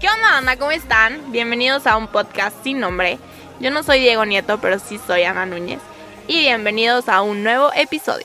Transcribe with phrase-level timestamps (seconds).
[0.00, 0.56] ¿Qué onda, Ana?
[0.56, 1.32] ¿Cómo están?
[1.32, 3.18] Bienvenidos a un podcast sin nombre.
[3.58, 5.80] Yo no soy Diego Nieto, pero sí soy Ana Núñez.
[6.28, 8.24] Y bienvenidos a un nuevo episodio.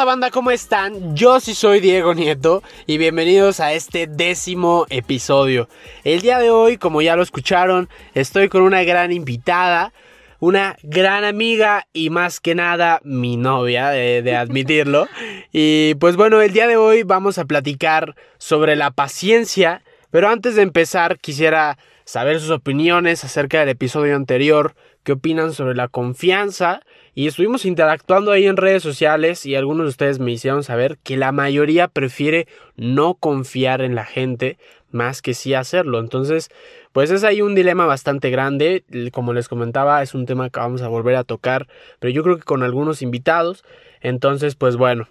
[0.00, 0.30] Onda banda?
[0.30, 1.14] ¿Cómo están?
[1.14, 5.68] Yo sí soy Diego Nieto y bienvenidos a este décimo episodio.
[6.04, 9.92] El día de hoy, como ya lo escucharon, estoy con una gran invitada,
[10.38, 15.06] una gran amiga y más que nada mi novia, de, de admitirlo.
[15.52, 20.54] y pues bueno, el día de hoy vamos a platicar sobre la paciencia, pero antes
[20.54, 24.74] de empezar quisiera saber sus opiniones acerca del episodio anterior,
[25.04, 26.80] qué opinan sobre la confianza
[27.14, 31.16] y estuvimos interactuando ahí en redes sociales y algunos de ustedes me hicieron saber que
[31.16, 32.46] la mayoría prefiere
[32.76, 34.58] no confiar en la gente
[34.90, 35.98] más que sí hacerlo.
[36.00, 36.50] Entonces,
[36.92, 38.84] pues es ahí un dilema bastante grande.
[39.12, 41.66] Como les comentaba, es un tema que vamos a volver a tocar,
[41.98, 43.64] pero yo creo que con algunos invitados.
[44.00, 45.08] Entonces, pues bueno.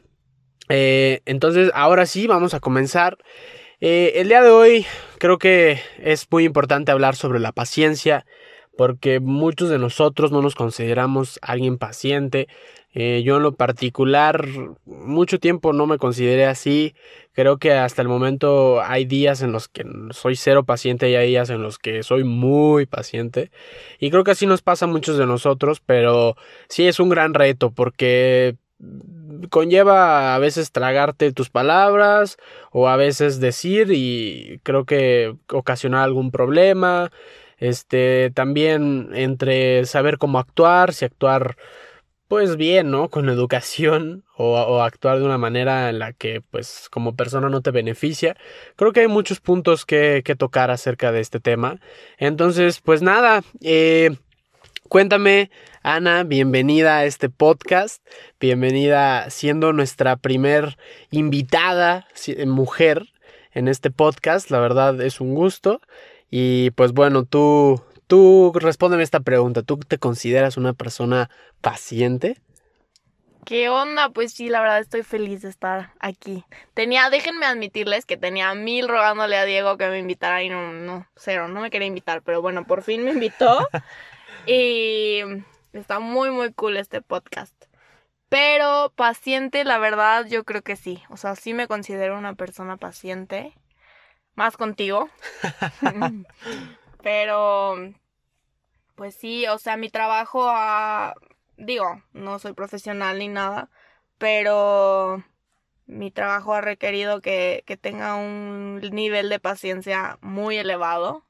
[0.69, 3.17] Eh, entonces, ahora sí, vamos a comenzar.
[3.81, 4.85] Eh, el día de hoy
[5.19, 8.25] creo que es muy importante hablar sobre la paciencia
[8.79, 12.47] porque muchos de nosotros no nos consideramos alguien paciente.
[12.93, 14.47] Eh, yo en lo particular
[14.85, 16.95] mucho tiempo no me consideré así.
[17.33, 21.27] Creo que hasta el momento hay días en los que soy cero paciente y hay
[21.27, 23.51] días en los que soy muy paciente.
[23.99, 26.37] Y creo que así nos pasa a muchos de nosotros, pero
[26.69, 28.55] sí es un gran reto porque
[29.49, 32.37] conlleva a veces tragarte tus palabras
[32.71, 37.11] o a veces decir y creo que ocasionar algún problema
[37.59, 41.57] este, también entre saber cómo actuar, si actuar
[42.29, 43.09] pues bien, ¿no?
[43.09, 47.71] Con educación o, actuar de una manera en la que pues como persona no te
[47.71, 48.37] beneficia.
[48.75, 51.79] Creo que hay muchos puntos que, que tocar acerca de este tema.
[52.17, 54.15] Entonces, pues nada, eh,
[54.87, 55.49] cuéntame,
[55.81, 58.05] Ana, bienvenida a este podcast,
[58.39, 60.77] bienvenida siendo nuestra primer
[61.09, 62.07] invitada
[62.45, 63.07] mujer
[63.53, 65.81] en este podcast, la verdad es un gusto.
[66.29, 69.63] Y pues bueno, tú, tú respóndeme esta pregunta.
[69.63, 71.29] ¿Tú te consideras una persona
[71.61, 72.37] paciente?
[73.45, 74.09] ¿Qué onda?
[74.09, 76.43] Pues sí, la verdad estoy feliz de estar aquí.
[76.75, 81.07] Tenía, déjenme admitirles que tenía mil rogándole a Diego que me invitara y no, no,
[81.15, 83.67] cero, no me quería invitar, pero bueno, por fin me invitó.
[84.45, 85.21] y
[85.73, 87.55] está muy, muy cool este podcast.
[88.27, 91.01] Pero paciente, la verdad, yo creo que sí.
[91.09, 93.55] O sea, sí me considero una persona paciente
[94.39, 95.09] más contigo.
[97.03, 97.75] Pero,
[98.95, 101.13] pues sí, o sea, mi trabajo ha,
[101.57, 103.69] digo, no soy profesional ni nada,
[104.17, 105.23] pero
[105.87, 111.25] mi trabajo ha requerido que, que tenga un nivel de paciencia muy elevado.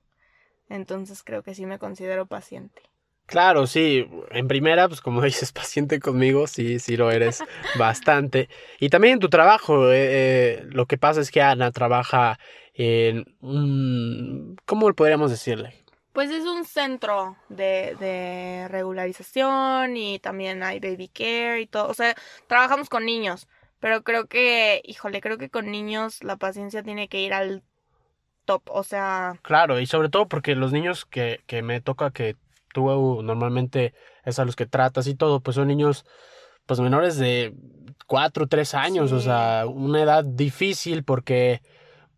[0.70, 2.82] Entonces creo que sí me considero paciente.
[3.30, 4.08] Claro, sí.
[4.32, 7.44] En primera, pues como dices, paciente conmigo, sí, sí lo eres
[7.78, 8.50] bastante.
[8.80, 12.40] Y también en tu trabajo, eh, eh, lo que pasa es que Ana trabaja
[13.42, 14.58] un...
[14.66, 15.74] ¿Cómo podríamos decirle?
[16.14, 21.88] Pues es un centro de, de regularización y también hay baby care y todo.
[21.88, 22.16] O sea,
[22.48, 23.48] trabajamos con niños,
[23.80, 27.64] pero creo que, híjole, creo que con niños la paciencia tiene que ir al
[28.46, 29.40] top, o sea...
[29.44, 32.36] Claro, y sobre todo porque los niños que, que me toca que
[32.74, 33.94] tú normalmente
[34.26, 36.06] es a los que tratas y todo, pues son niños
[36.66, 37.54] pues menores de
[38.08, 41.62] 4, 3 años, o sea, una edad difícil porque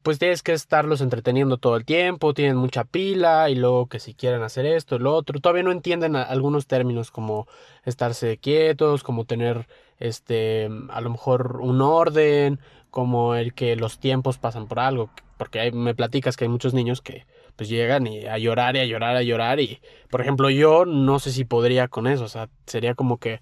[0.04, 4.14] pues tienes que estarlos entreteniendo todo el tiempo, tienen mucha pila y luego que si
[4.14, 7.48] quieren hacer esto, lo otro, todavía no entienden algunos términos como
[7.86, 9.68] estarse quietos, como tener
[10.00, 12.60] este a lo mejor un orden,
[12.90, 17.02] como el que los tiempos pasan por algo, porque me platicas que hay muchos niños
[17.02, 17.26] que
[17.56, 21.20] pues llegan y a llorar y a llorar, a llorar y por ejemplo yo no
[21.20, 23.40] sé si podría con eso, o sea, sería como que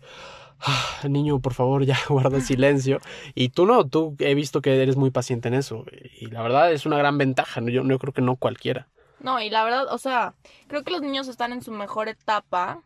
[0.60, 3.00] Ah, niño, por favor, ya guarda silencio.
[3.36, 5.86] Y tú no, tú he visto que eres muy paciente en eso.
[6.20, 8.90] Y la verdad es una gran ventaja, yo, yo creo que no cualquiera.
[9.20, 10.36] No, y la verdad, o sea,
[10.68, 12.84] creo que los niños están en su mejor etapa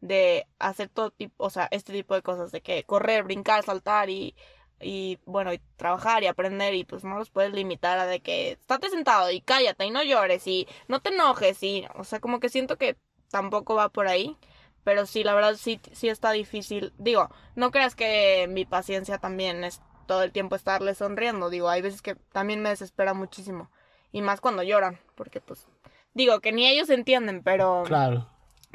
[0.00, 4.10] de hacer todo tipo, o sea, este tipo de cosas, de que correr, brincar, saltar
[4.10, 4.36] y,
[4.80, 8.52] y bueno, y trabajar y aprender y pues no los puedes limitar a de que
[8.52, 12.38] estate sentado y cállate y no llores y no te enojes y, o sea, como
[12.40, 12.96] que siento que
[13.30, 14.36] tampoco va por ahí.
[14.84, 16.92] Pero sí, la verdad sí, sí está difícil.
[16.98, 21.48] Digo, no creas que mi paciencia también es todo el tiempo estarle sonriendo.
[21.50, 23.70] Digo, hay veces que también me desespera muchísimo.
[24.12, 25.66] Y más cuando lloran, porque pues,
[26.12, 27.82] digo, que ni ellos entienden, pero...
[27.86, 28.28] Claro.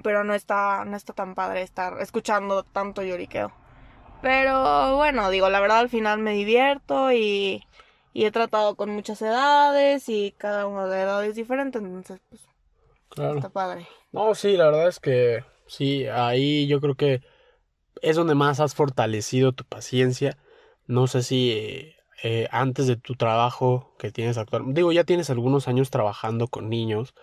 [0.04, 3.52] Pero no está, no está tan padre estar escuchando tanto lloriqueo.
[4.22, 7.66] Pero bueno, digo, la verdad al final me divierto y...
[8.14, 12.42] y he tratado con muchas edades y cada una de edades diferente, entonces pues
[13.10, 13.36] Claro.
[13.36, 13.88] está padre.
[14.12, 17.22] No, sí, la verdad es que sí, ahí yo creo que
[18.02, 20.38] es donde más has fortalecido tu paciencia.
[20.88, 25.30] No sé si eh, eh, antes de tu trabajo que tienes actualmente, digo, ya tienes
[25.32, 27.14] algunos años trabajando con niños,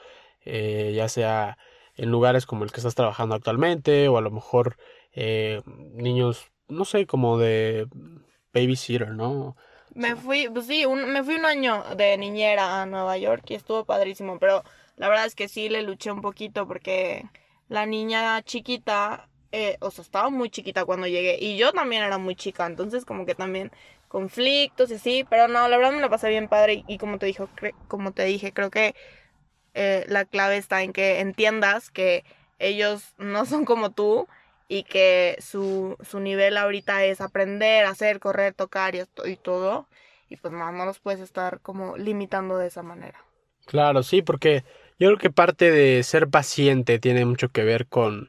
[0.44, 1.58] eh, ya sea
[1.96, 4.76] en lugares como el que estás trabajando actualmente o a lo mejor
[5.12, 7.88] eh, niños, no sé, como de
[8.52, 9.56] babysitter, ¿no?
[9.94, 13.54] Me fui, pues sí, un- me fui un año de niñera a Nueva York y
[13.54, 14.62] estuvo padrísimo, pero
[14.96, 17.24] la verdad es que sí le luché un poquito porque
[17.68, 22.18] la niña chiquita, eh, o sea, estaba muy chiquita cuando llegué y yo también era
[22.18, 23.70] muy chica, entonces como que también
[24.08, 27.26] conflictos y así, pero no, la verdad me la pasé bien padre y, como te
[27.26, 27.48] dijo,
[27.88, 28.94] como te dije, creo que
[29.74, 32.24] eh, la clave está en que entiendas que
[32.58, 34.26] ellos no son como tú
[34.68, 39.86] y que su, su nivel ahorita es aprender, hacer, correr, tocar y todo.
[40.28, 43.22] Y pues no, no los puedes estar como limitando de esa manera.
[43.66, 44.64] Claro, sí, porque
[44.98, 48.28] yo creo que parte de ser paciente tiene mucho que ver con,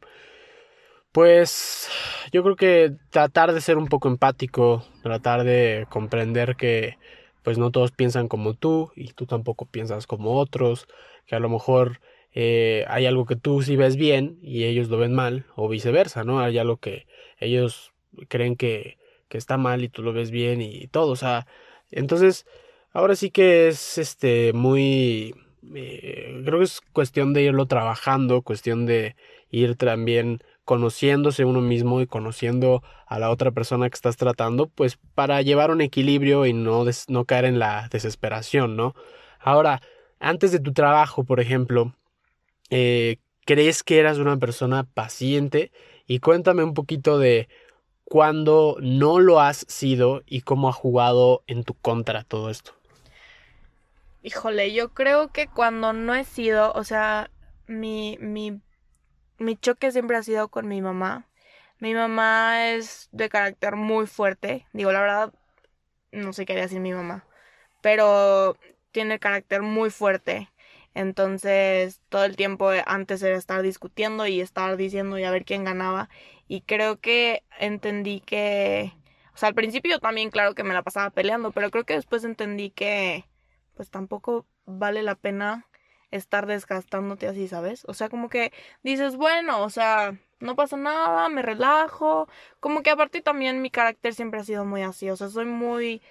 [1.12, 1.90] pues,
[2.32, 6.98] yo creo que tratar de ser un poco empático, tratar de comprender que,
[7.44, 10.88] pues, no todos piensan como tú y tú tampoco piensas como otros,
[11.26, 12.02] que a lo mejor
[12.34, 16.24] eh, hay algo que tú sí ves bien y ellos lo ven mal, o viceversa,
[16.24, 16.40] ¿no?
[16.40, 17.08] Hay algo que
[17.40, 17.94] ellos
[18.28, 18.98] creen que,
[19.30, 21.48] que está mal y tú lo ves bien y todo, o sea,
[21.92, 22.46] entonces,
[22.92, 25.34] ahora sí que es, este, muy,
[25.76, 29.16] eh, creo que es cuestión de irlo trabajando, cuestión de
[29.50, 34.98] ir también conociéndose uno mismo y conociendo a la otra persona que estás tratando, pues
[35.16, 38.94] para llevar un equilibrio y no, des- no caer en la desesperación, ¿no?
[39.40, 39.82] Ahora,
[40.20, 41.94] antes de tu trabajo, por ejemplo,
[42.70, 45.72] eh, ¿crees que eras una persona paciente?
[46.08, 47.48] Y cuéntame un poquito de
[48.06, 52.77] cuándo no lo has sido y cómo ha jugado en tu contra todo esto.
[54.28, 57.32] Híjole, yo creo que cuando no he sido, o sea,
[57.66, 58.60] mi, mi,
[59.40, 61.30] mi choque siempre ha sido con mi mamá.
[61.80, 64.68] Mi mamá es de carácter muy fuerte.
[64.74, 65.34] Digo, la verdad,
[66.12, 67.26] no sé qué haría sin mi mamá.
[67.82, 68.58] Pero
[68.92, 70.50] tiene carácter muy fuerte.
[70.94, 75.64] Entonces, todo el tiempo antes era estar discutiendo y estar diciendo y a ver quién
[75.64, 76.10] ganaba.
[76.50, 78.94] Y creo que entendí que,
[79.34, 81.96] o sea, al principio yo también, claro que me la pasaba peleando, pero creo que
[81.96, 83.26] después entendí que,
[83.78, 85.66] pues tampoco vale la pena
[86.12, 87.86] estar desgastándote así, ¿sabes?
[87.88, 88.52] O sea, como que
[88.84, 92.28] dices, bueno, o sea, no pasa nada, me relajo.
[92.60, 96.02] Como que aparte también mi carácter siempre ha sido muy así, o sea, soy muy,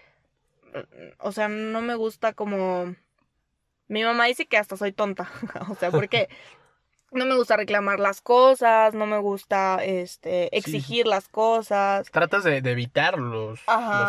[1.18, 2.94] o sea, no me gusta como...
[3.88, 5.30] Mi mamá dice que hasta soy tonta,
[5.68, 6.28] o sea, porque
[7.12, 12.10] no me gusta reclamar las cosas, no me gusta, este, exigir las cosas.
[12.10, 13.60] Tratas de, de evitar los,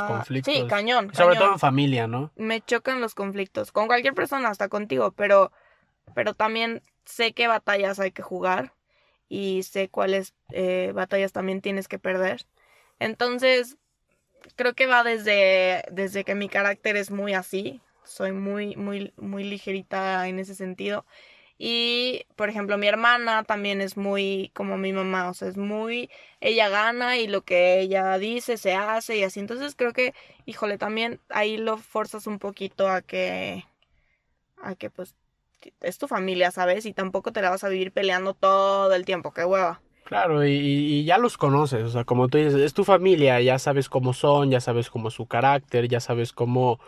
[0.08, 0.54] conflictos.
[0.54, 1.14] Sí, cañón.
[1.14, 1.38] Sobre cañón.
[1.38, 2.32] todo en familia, ¿no?
[2.36, 5.52] me chocan los conflictos con cualquier persona, hasta contigo, pero
[6.14, 8.74] pero también sé qué batallas hay que jugar
[9.30, 12.46] y sé cuáles eh, batallas también tienes que perder.
[13.00, 13.78] Entonces,
[14.56, 19.44] creo que va desde desde que mi carácter es muy así, soy muy muy muy
[19.44, 21.06] ligerita en ese sentido.
[21.58, 26.10] Y, por ejemplo, mi hermana también es muy como mi mamá, o sea, es muy,
[26.40, 29.40] ella gana y lo que ella dice se hace y así.
[29.40, 30.14] Entonces creo que,
[30.46, 33.66] híjole, también ahí lo forzas un poquito a que,
[34.62, 35.16] a que pues
[35.82, 36.86] es tu familia, ¿sabes?
[36.86, 39.82] Y tampoco te la vas a vivir peleando todo el tiempo, qué hueva.
[40.04, 43.60] Claro, y, y ya los conoces, o sea, como tú dices, es tu familia, ya
[43.60, 46.80] sabes cómo son, ya sabes cómo es su carácter, ya sabes cómo,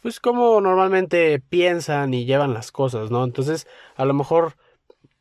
[0.00, 3.24] pues cómo normalmente piensan y llevan las cosas, ¿no?
[3.24, 3.66] Entonces,
[3.96, 4.54] a lo mejor,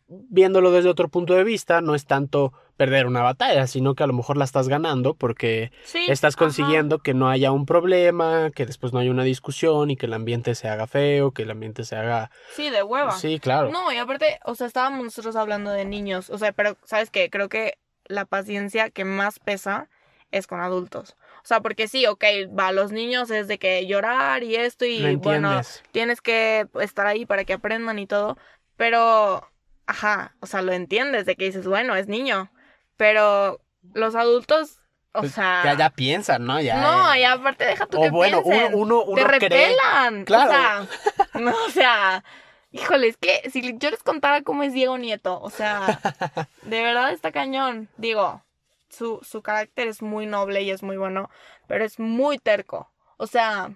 [0.07, 4.07] viéndolo desde otro punto de vista, no es tanto perder una batalla, sino que a
[4.07, 6.05] lo mejor la estás ganando porque Sí.
[6.07, 6.45] estás ajá.
[6.45, 10.13] consiguiendo que no haya un problema, que después no haya una discusión y que el
[10.13, 12.31] ambiente se haga feo, que el ambiente se haga...
[12.55, 13.11] Sí, de hueva.
[13.11, 13.69] Sí, claro.
[13.69, 17.29] No, y aparte, o sea, estábamos nosotros hablando de niños, o sea, pero, ¿sabes qué?
[17.29, 19.89] Creo que la paciencia que más pesa
[20.31, 21.15] es con adultos.
[21.43, 22.23] O sea, porque sí, ok,
[22.57, 27.25] va, los niños es de que llorar y esto y bueno, tienes que estar ahí
[27.25, 28.37] para que aprendan y todo,
[28.75, 29.49] pero,
[29.87, 32.51] ajá, o sea, lo entiendes de que dices, bueno, es niño,
[32.97, 33.59] pero
[33.93, 34.79] los adultos,
[35.13, 35.61] o Pues, sea...
[35.65, 36.61] ya, ya piensan, ¿no?
[36.61, 39.39] Ya, No, y aparte deja tú O que bueno, uno, piensen uno, uno te cree-
[39.39, 40.25] repelan.
[40.25, 40.49] Claro.
[40.51, 40.87] O sea,
[41.41, 42.23] no, o sea,
[42.71, 45.99] híjole, es que si yo les contara cómo es Diego Nieto, o sea,
[46.61, 47.89] de verdad está cañón.
[47.97, 48.43] Digo,
[48.89, 51.29] su, su carácter es muy noble y es muy bueno,
[51.67, 52.91] pero es muy terco.
[53.17, 53.75] O sea,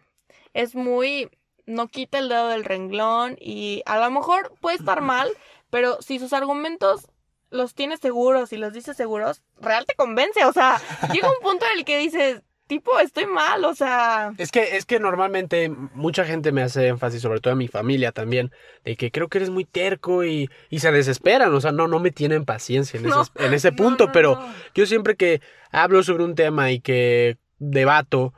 [0.53, 1.29] es muy.
[1.65, 5.31] No quita el dedo del renglón y a lo mejor puede estar mal,
[5.69, 7.07] pero si sus argumentos
[7.49, 10.43] los tienes seguros y los dices seguros, real te convence.
[10.45, 10.81] O sea,
[11.13, 12.41] llega un punto en el que dices,
[12.73, 14.33] tipo, estoy mal, o sea.
[14.37, 18.11] Es que, es que normalmente mucha gente me hace énfasis, sobre todo a mi familia
[18.11, 18.51] también,
[18.83, 21.99] de que creo que eres muy terco y, y se desesperan, o sea, no, no
[21.99, 24.39] me tienen paciencia en, ese, en ese punto, pero
[24.73, 28.33] yo siempre que hablo sobre un tema y que debato,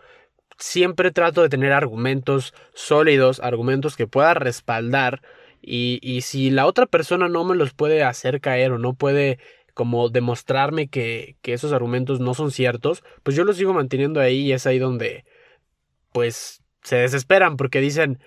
[0.57, 5.21] siempre trato de tener argumentos sólidos, argumentos que pueda respaldar
[5.61, 9.39] y, y si la otra persona no me los puede hacer caer o no puede
[9.75, 14.47] como demostrarme que, que esos argumentos no son ciertos, pues yo los sigo manteniendo ahí
[14.47, 15.25] y es ahí donde
[16.11, 18.19] pues se desesperan porque dicen,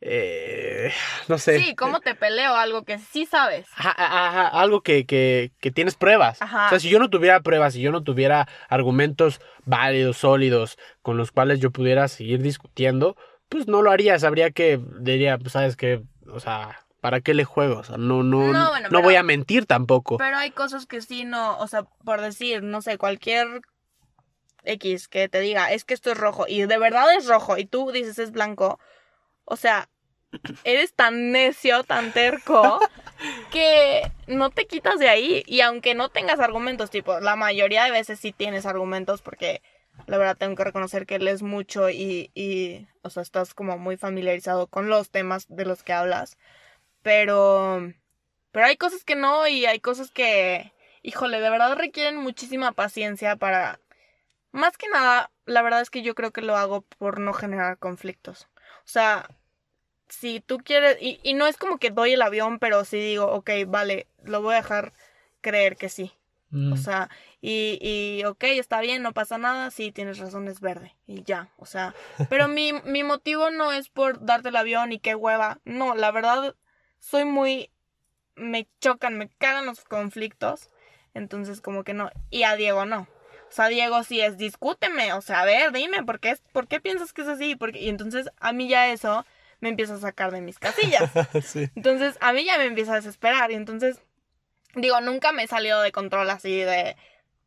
[0.00, 0.92] eh,
[1.28, 1.60] no sé.
[1.60, 2.54] Sí, ¿cómo te peleo?
[2.56, 3.68] Algo que sí sabes.
[3.76, 6.42] Ajá, algo que, que, que, tienes pruebas.
[6.42, 6.66] Ajá.
[6.66, 11.16] O sea, si yo no tuviera pruebas, si yo no tuviera argumentos válidos, sólidos, con
[11.16, 13.16] los cuales yo pudiera seguir discutiendo,
[13.48, 14.18] pues no lo haría.
[14.18, 17.78] Sabría que diría, pues sabes que, o sea, ¿para qué le juego?
[17.78, 20.16] O sea, no, no, no, voy a mentir tampoco.
[20.16, 23.62] Pero hay cosas que sí no, o sea, por decir, no sé, cualquier
[24.64, 27.64] X que te diga, es que esto es rojo, y de verdad es rojo, y
[27.64, 28.78] tú dices es blanco,
[29.44, 29.88] o sea,
[30.64, 32.80] eres tan necio, tan terco,
[33.52, 37.92] que no te quitas de ahí, y aunque no tengas argumentos, tipo, la mayoría de
[37.92, 39.62] veces sí tienes argumentos, porque
[40.06, 43.96] la verdad tengo que reconocer que lees mucho y, y, o sea, estás como muy
[43.96, 46.36] familiarizado con los temas de los que hablas.
[47.06, 47.92] Pero.
[48.50, 50.72] Pero hay cosas que no y hay cosas que.
[51.02, 53.78] Híjole, de verdad requieren muchísima paciencia para.
[54.50, 57.78] Más que nada, la verdad es que yo creo que lo hago por no generar
[57.78, 58.48] conflictos.
[58.78, 59.28] O sea,
[60.08, 60.98] si tú quieres.
[61.00, 64.42] Y, y no es como que doy el avión, pero sí digo, ok, vale, lo
[64.42, 64.92] voy a dejar
[65.42, 66.12] creer que sí.
[66.52, 66.76] O mm.
[66.76, 67.08] sea,
[67.40, 70.96] y, y ok, está bien, no pasa nada, sí, tienes razón, es verde.
[71.06, 71.94] Y ya, o sea.
[72.28, 75.60] Pero mi, mi motivo no es por darte el avión y qué hueva.
[75.64, 76.56] No, la verdad,
[76.98, 77.70] soy muy...
[78.34, 80.70] me chocan, me cagan los conflictos.
[81.14, 82.10] Entonces como que no.
[82.30, 83.08] Y a Diego no.
[83.48, 86.80] O sea, Diego sí es, discúteme, o sea, a ver, dime, ¿por qué, ¿por qué
[86.80, 87.54] piensas que es así?
[87.54, 89.24] Porque, y entonces a mí ya eso
[89.60, 91.10] me empieza a sacar de mis casillas.
[91.74, 93.50] Entonces a mí ya me empieza a desesperar.
[93.50, 94.02] Y entonces,
[94.74, 96.96] digo, nunca me he salido de control así de...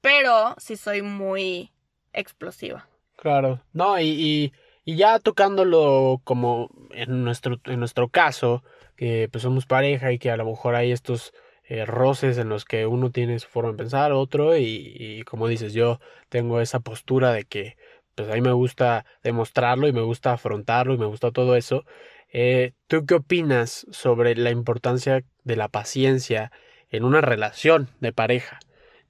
[0.02, 1.72] Pero sí soy muy
[2.14, 2.88] explosiva.
[3.18, 4.54] Claro, no, y,
[4.86, 8.64] y, ya tocándolo como en nuestro, en nuestro caso,
[9.00, 12.66] que pues somos pareja y que a lo mejor hay estos eh, roces en los
[12.66, 17.32] que uno tiene su forma de pensar, otro, y, como dices, yo tengo esa postura
[17.32, 17.78] de que
[18.14, 21.86] pues a mí me gusta demostrarlo y me gusta afrontarlo y me gusta todo eso.
[22.34, 26.52] Eh, ¿Tú qué opinas sobre la importancia de la paciencia
[26.90, 28.60] en una relación de pareja?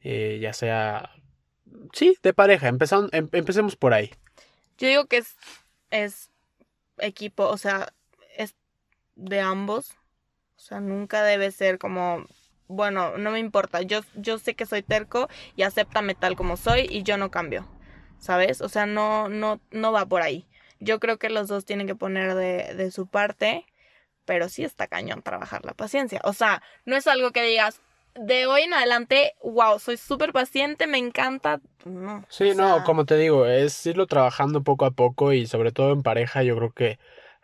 [0.01, 1.15] Eh, ya sea,
[1.93, 4.11] sí, de pareja, Empezando, em, empecemos por ahí.
[4.77, 5.35] Yo digo que es,
[5.89, 6.29] es
[6.99, 7.91] equipo, o sea,
[9.19, 9.91] de ambos.
[10.55, 12.25] O sea, nunca debe ser como,
[12.67, 16.87] bueno, no me importa, yo, yo sé que soy terco y acéptame tal como soy
[16.89, 17.67] y yo no cambio,
[18.19, 18.61] ¿sabes?
[18.61, 20.45] O sea, no, no, no va por ahí.
[20.79, 23.65] Yo creo que los dos tienen que poner de, de su parte,
[24.25, 26.21] pero sí está cañón trabajar la paciencia.
[26.23, 27.81] O sea, no es algo que digas,
[28.15, 31.61] de hoy en adelante, wow, soy súper paciente, me encanta.
[31.85, 32.25] No.
[32.29, 36.03] Sí, no, como te digo, es irlo trabajando poco a poco y sobre todo en
[36.03, 36.99] pareja, yo creo que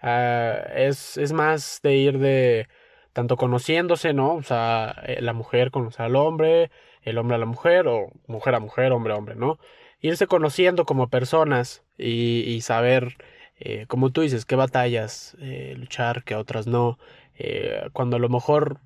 [0.07, 2.67] Ah, es, es más de ir de
[3.11, 4.35] tanto conociéndose, ¿no?
[4.35, 6.69] O sea, eh, la mujer conoce al hombre,
[7.01, 9.57] el hombre a la mujer, o mujer a mujer, hombre a hombre, ¿no?
[10.01, 13.17] Irse conociendo como personas y, saber,
[13.59, 16.99] eh, como tú dices, qué batallas eh, luchar, qué otras no.
[17.37, 18.79] Eh, cuando a lo mejor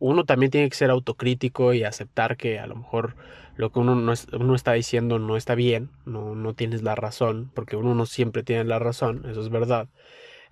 [0.00, 3.14] uno también tiene que ser autocrítico y aceptar que a lo mejor
[3.56, 7.76] lo que uno, no está diciendo no está bien, no, no tienes la razón, porque
[7.76, 9.88] uno no siempre tiene la razón, eso es verdad.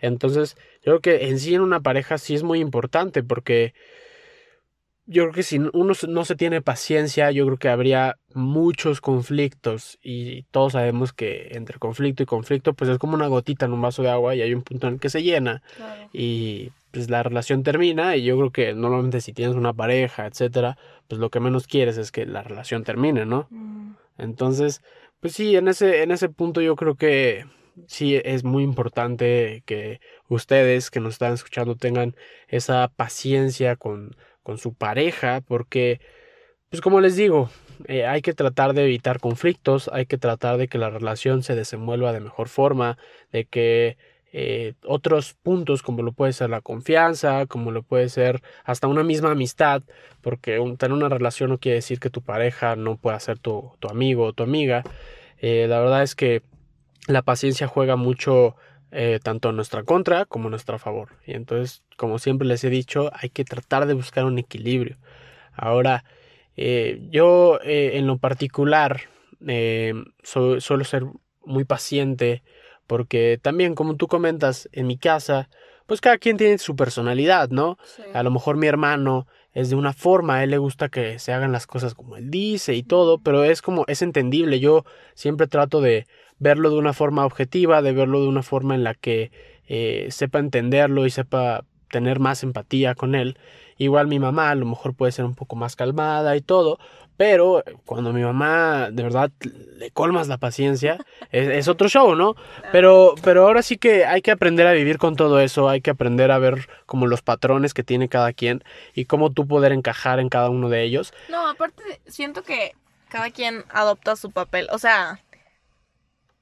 [0.02, 3.72] Entonces, yo creo que en sí en una pareja sí es muy importante porque
[5.06, 9.98] yo creo que si uno no se tiene paciencia, yo creo que habría muchos conflictos
[10.02, 13.82] y todos sabemos que entre conflicto y conflicto pues es como una gotita en un
[13.82, 15.62] vaso de agua y hay un punto en el que se llena
[16.12, 20.78] y pues la relación termina y yo creo que normalmente si tienes una pareja, etcétera,
[21.08, 23.46] pues lo que menos quieres es que la relación termine, ¿no?
[23.50, 23.94] Mm.
[24.18, 24.82] Entonces,
[25.20, 27.44] pues sí, en ese en ese punto yo creo que
[27.86, 32.16] sí es muy importante que ustedes que nos están escuchando tengan
[32.48, 36.00] esa paciencia con, con su pareja porque
[36.70, 37.50] pues como les digo
[37.88, 41.54] eh, hay que tratar de evitar conflictos hay que tratar de que la relación se
[41.54, 42.98] desenvuelva de mejor forma
[43.32, 43.96] de que
[44.34, 49.02] eh, otros puntos como lo puede ser la confianza, como lo puede ser hasta una
[49.02, 49.82] misma amistad,
[50.22, 53.88] porque tener una relación no quiere decir que tu pareja no pueda ser tu, tu
[53.88, 54.84] amigo o tu amiga.
[55.38, 56.42] Eh, la verdad es que
[57.06, 58.56] la paciencia juega mucho
[58.90, 61.08] eh, tanto en nuestra contra como en nuestra favor.
[61.26, 64.98] Y entonces, como siempre les he dicho, hay que tratar de buscar un equilibrio.
[65.54, 66.04] Ahora,
[66.56, 69.00] eh, yo eh, en lo particular
[70.22, 71.04] suelo ser
[71.44, 72.42] muy paciente,
[72.86, 75.48] porque también, como tú comentas, en mi casa,
[75.86, 77.78] pues cada quien tiene su personalidad, ¿no?
[77.84, 78.02] Sí.
[78.14, 81.32] A lo mejor mi hermano es de una forma, a él le gusta que se
[81.32, 85.46] hagan las cosas como él dice y todo, pero es como, es entendible, yo siempre
[85.46, 86.06] trato de
[86.38, 89.30] verlo de una forma objetiva, de verlo de una forma en la que
[89.68, 93.38] eh, sepa entenderlo y sepa tener más empatía con él.
[93.78, 96.78] Igual mi mamá a lo mejor puede ser un poco más calmada y todo,
[97.22, 99.30] pero cuando mi mamá de verdad
[99.76, 100.98] le colmas la paciencia,
[101.30, 102.34] es, otro show, ¿no?
[102.72, 105.92] Pero, pero ahora sí que hay que aprender a vivir con todo eso, hay que
[105.92, 110.18] aprender a ver como los patrones que tiene cada quien y cómo tú poder encajar
[110.18, 111.14] en cada uno de ellos.
[111.28, 112.74] No, aparte siento que
[113.08, 114.66] cada quien adopta su papel.
[114.72, 115.20] O sea,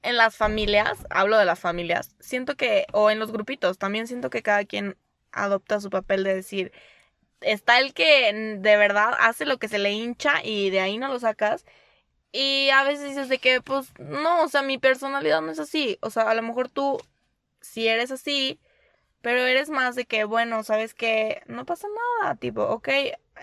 [0.01, 4.31] en las familias, hablo de las familias, siento que, o en los grupitos, también siento
[4.31, 4.97] que cada quien
[5.31, 6.71] adopta su papel de decir,
[7.41, 11.07] está el que de verdad hace lo que se le hincha y de ahí no
[11.07, 11.65] lo sacas.
[12.31, 15.97] Y a veces dices de que, pues, no, o sea, mi personalidad no es así.
[16.01, 16.97] O sea, a lo mejor tú
[17.59, 18.59] sí eres así,
[19.21, 21.87] pero eres más de que, bueno, sabes que no pasa
[22.21, 22.89] nada, tipo, ok,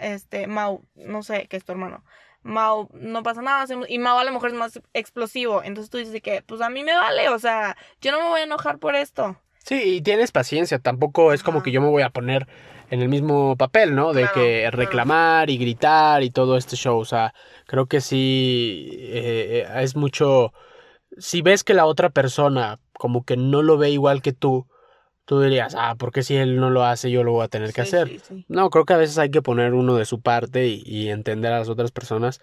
[0.00, 2.04] este, Mau, no sé, que es tu hermano.
[2.42, 6.12] Mau, no pasa nada, y Mau a lo mejor es más explosivo, entonces tú dices
[6.12, 8.78] de que, pues a mí me vale, o sea, yo no me voy a enojar
[8.78, 9.36] por esto.
[9.64, 12.48] Sí, y tienes paciencia, tampoco es como que yo me voy a poner
[12.90, 14.12] en el mismo papel, ¿no?
[14.12, 14.76] De Claro, que claro.
[14.76, 17.34] reclamar y gritar y todo este show, o sea,
[17.66, 20.52] creo que sí eh, eh, es mucho...
[21.18, 24.66] Si ves que la otra persona como que no lo ve igual que tú,
[25.24, 27.72] tú dirías, ah, ¿por qué si él no lo hace yo lo voy a tener
[27.72, 28.08] que hacer?
[28.08, 28.44] sí, sí.
[28.48, 31.52] No, creo que a veces hay que poner uno de su parte y, y entender
[31.52, 32.40] a las otras personas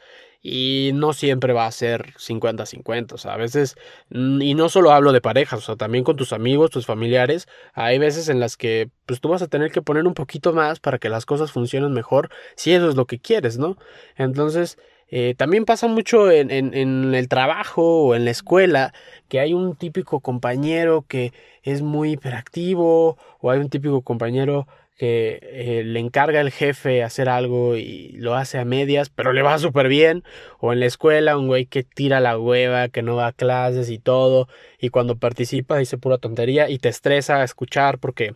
[0.47, 3.75] y no siempre va a ser 50-50, o sea, a veces,
[4.11, 7.47] mm, y no solo hablo de parejas, o sea, también con tus amigos, tus familiares,
[7.73, 10.79] hay veces en las que pues tú vas a tener que poner un poquito más
[10.79, 13.75] para que las cosas funcionen mejor, si eso es lo que quieres, ¿no?
[14.17, 18.93] Entonces, eh, también pasa mucho en, en, en el trabajo o en la escuela
[19.29, 21.33] que hay un típico compañero que
[21.63, 27.27] es muy hiperactivo o hay un típico compañero que eh, le encarga el jefe hacer
[27.29, 30.23] algo y lo hace a medias, pero le va súper bien.
[30.59, 33.89] O en la escuela, un güey que tira la hueva, que no va a clases
[33.89, 34.47] y todo.
[34.79, 38.35] Y cuando participa dice pura tontería y te estresa a escuchar porque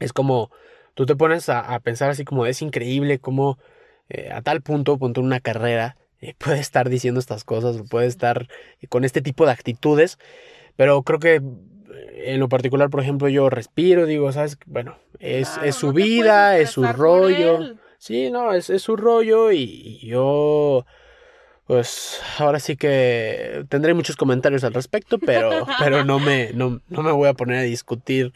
[0.00, 0.50] es como
[0.94, 3.58] tú te pones a, a pensar así como es increíble cómo
[4.08, 8.48] eh, a tal punto, punto una carrera, eh, puede estar diciendo estas cosas, puede estar
[8.88, 10.18] con este tipo de actitudes.
[10.76, 11.40] Pero creo que
[12.14, 14.58] en lo particular, por ejemplo, yo respiro, digo, ¿sabes?
[14.66, 17.76] Bueno, es, Claro, es su no vida, es su rollo.
[17.98, 19.62] Sí, no, es, es su rollo y,
[20.02, 20.84] y yo,
[21.66, 27.02] pues, ahora sí que tendré muchos comentarios al respecto, pero, pero no me, no, no
[27.02, 28.32] me voy a poner a discutir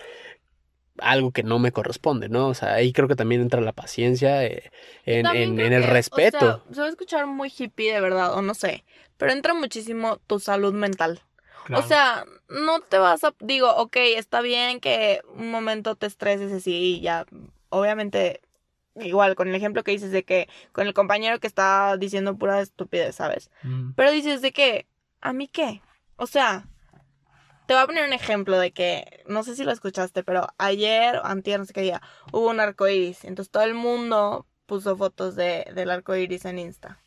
[1.01, 2.49] algo que no me corresponde, ¿no?
[2.49, 4.71] O sea, ahí creo que también entra la paciencia eh,
[5.05, 6.39] en, en, el que, o respeto.
[6.39, 8.85] sea, se va a escuchar muy hippie de verdad, o no sé,
[9.17, 11.21] pero entra muchísimo tu salud mental.
[11.67, 11.85] Claro.
[11.85, 13.35] O sea, no te vas a...
[13.41, 17.27] Digo, ok, está bien que un momento te estreses así y ya,
[17.69, 18.41] obviamente,
[18.97, 22.61] igual con el ejemplo que dices de que con el compañero que está diciendo pura
[22.61, 23.51] estupidez, ¿sabes?
[23.63, 24.87] Mm, Pero dices de que,
[25.21, 25.83] ¿a mí qué?
[26.17, 26.67] O sea,
[27.67, 31.17] te voy a poner un ejemplo de que, no sé si lo escuchaste, pero ayer
[31.17, 33.25] o antier, no sé qué día, hubo un arco iris.
[33.25, 36.99] Entonces todo el mundo puso fotos de, del arco iris en Insta.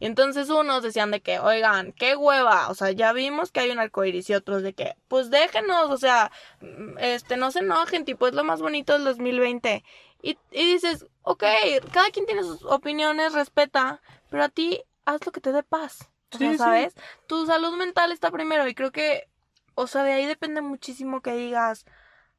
[0.00, 3.70] Y entonces unos decían de que, oigan, qué hueva, o sea, ya vimos que hay
[3.70, 7.60] un arco iris y otros de que, pues déjenos, o sea, mm, este, no se
[7.60, 9.84] enojen, tipo, es lo más bonito del 2020.
[10.22, 11.44] Y, y dices, ok,
[11.92, 16.08] cada quien tiene sus opiniones, respeta, pero a ti haz lo que te dé paz.
[16.32, 16.58] O sea, Sí, sí.
[16.58, 16.94] ¿sabes?
[17.26, 19.28] Tu salud mental está primero y creo que,
[19.74, 21.84] o sea, de ahí depende muchísimo que digas,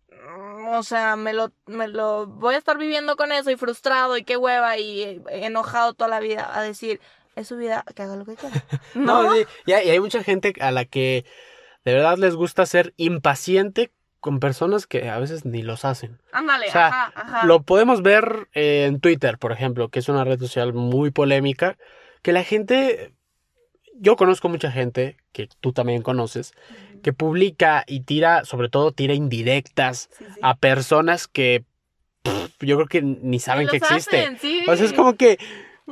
[0.10, 4.18] "Mm, o sea, me lo, me lo voy a estar viviendo con eso y frustrado
[4.18, 7.00] y qué hueva y eh, enojado toda la vida a decir,
[7.36, 8.64] es su vida, que haga lo que quiera.
[8.96, 11.26] No, No, sí, y hay, mucha gente a la que
[11.86, 16.20] de verdad les gusta ser impaciente con personas que a veces ni los hacen.
[16.32, 17.46] ándale, o sea, ajá, ajá.
[17.48, 21.78] Lo podemos ver eh, en Twitter, por ejemplo, que es una red social muy polémica,
[22.22, 23.14] que la gente,
[23.96, 26.54] yo conozco mucha gente, que tú también conoces,
[27.02, 30.40] que publica y tira, sobre todo tira indirectas Sí, sí.
[30.44, 31.64] a personas que
[32.22, 34.20] pff, yo creo que ni saben que los existe.
[34.20, 34.64] hacen, sí.
[34.68, 35.40] O sea, es como que,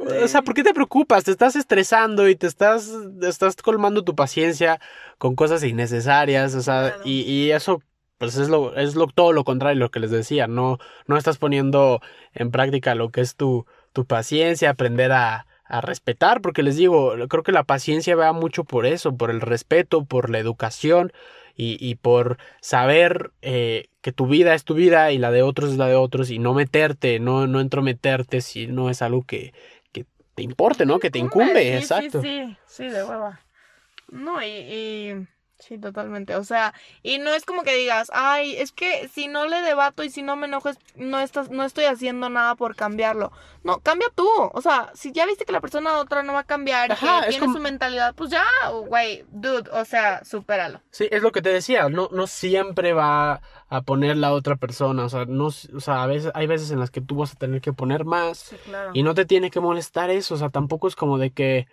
[0.07, 0.41] o sea.
[0.41, 1.23] ¿por qué te preocupas?
[1.23, 2.89] Te estás estresando y te estás,
[3.21, 4.79] estás colmando tu paciencia
[5.17, 7.01] con cosas innecesarias, o sea, Claro.
[7.05, 7.81] y, y eso,
[8.17, 11.37] pues es lo, es lo, todo lo contrario lo que les decía, no, no estás
[11.37, 12.01] poniendo
[12.33, 17.13] en práctica lo que es tu, tu paciencia, aprender a, a respetar, porque les digo,
[17.29, 21.11] creo que la paciencia va mucho por eso, por el respeto, por la educación
[21.55, 25.71] y, y por saber eh, que tu vida es tu vida y la de otros
[25.71, 29.53] es la de otros y no meterte, no, no entrometerte si no es algo que
[30.39, 30.99] te importe, ¿no?
[30.99, 32.21] Que te incumbe, sí, exacto.
[32.21, 33.41] Sí, sí, sí, de hueva.
[34.09, 35.27] No, y, y
[35.59, 36.37] Sí, totalmente.
[36.37, 40.03] O sea, y no es como que digas, ay, es que si no le debato
[40.03, 43.33] y si no me enojo, no, estás, no estoy haciendo nada por cambiarlo.
[43.63, 44.27] No, cambia tú.
[44.53, 47.29] O sea, si ya viste que la persona otra no va a cambiar y que
[47.29, 48.45] tiene su mentalidad, pues ya,
[48.87, 50.79] güey, dude, o sea, supéralo.
[50.91, 55.03] Sí, es lo que te decía, no, no siempre va a poner la otra persona.
[55.03, 57.37] O sea, no, o sea, a veces, hay veces en las que tú vas a
[57.37, 58.37] tener que poner más.
[58.39, 58.91] Sí, claro.
[58.93, 60.35] Y no te tiene que molestar eso.
[60.35, 61.67] O sea, tampoco es como de que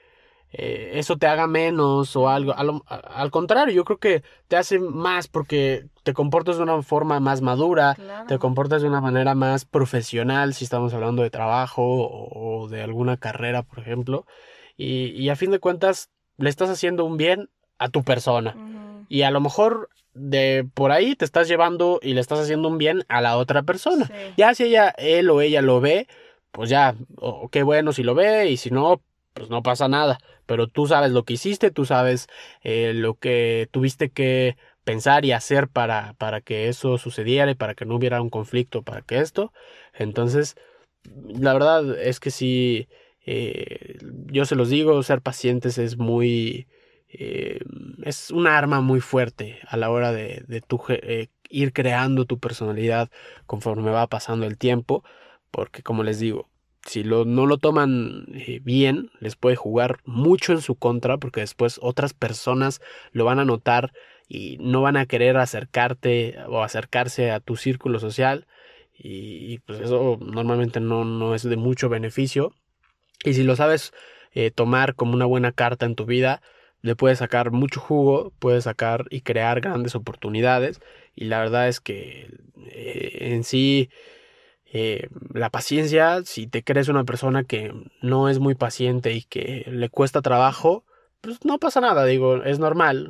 [0.52, 2.54] eh, eso te haga menos o algo.
[2.54, 7.42] Al, contrario, yo creo que te hace más porque te comportas de una forma más
[7.42, 7.96] madura,
[8.28, 13.16] te comportas de una manera más profesional, si estamos hablando de trabajo o, de alguna
[13.16, 14.26] carrera, por ejemplo.
[14.76, 18.56] Y, a fin de cuentas, le estás haciendo un bien a tu persona.
[19.08, 22.78] Y a lo mejor de por ahí te estás llevando y le estás haciendo un
[22.78, 24.10] bien a la otra persona.
[24.36, 26.08] Ya si ella, él o ella lo ve,
[26.50, 26.94] pues ya,
[27.50, 29.02] qué bueno si lo ve y si no,
[29.36, 30.18] pues no pasa nada.
[30.46, 32.28] Pero tú sabes lo que hiciste, tú sabes
[32.62, 37.74] eh, lo que tuviste que pensar y hacer para, para que eso sucediera y para
[37.74, 39.52] que no hubiera un conflicto, para que esto.
[39.94, 40.56] Entonces,
[41.28, 42.88] la verdad es que sí,
[43.26, 43.98] eh,
[44.32, 46.68] yo se los digo, ser pacientes es muy...
[47.08, 47.60] Eh,
[48.04, 50.80] es un arma muy fuerte a la hora de, de tu,
[51.48, 53.10] ir creando tu personalidad
[53.46, 55.04] conforme va pasando el tiempo,
[55.50, 56.48] porque como les digo,
[56.86, 61.40] si lo, no lo toman eh, bien, les puede jugar mucho en su contra porque
[61.40, 62.80] después otras personas
[63.12, 63.92] lo van a notar
[64.28, 68.46] y no van a querer acercarte o acercarse a tu círculo social.
[68.98, 72.54] Y, pues eso normalmente no, no, es de mucho beneficio.
[73.24, 73.92] Y si lo sabes
[74.32, 76.40] eh, tomar como una buena carta en tu vida
[76.86, 80.80] le puedes sacar mucho jugo, puedes sacar y crear grandes oportunidades.
[81.16, 82.30] Y la verdad es que
[82.70, 83.90] eh, en sí
[84.78, 89.64] eh, la paciencia, si te crees una persona que no es muy paciente y que
[89.68, 90.84] le cuesta trabajo,
[91.22, 93.08] pues no pasa nada, digo, es normal,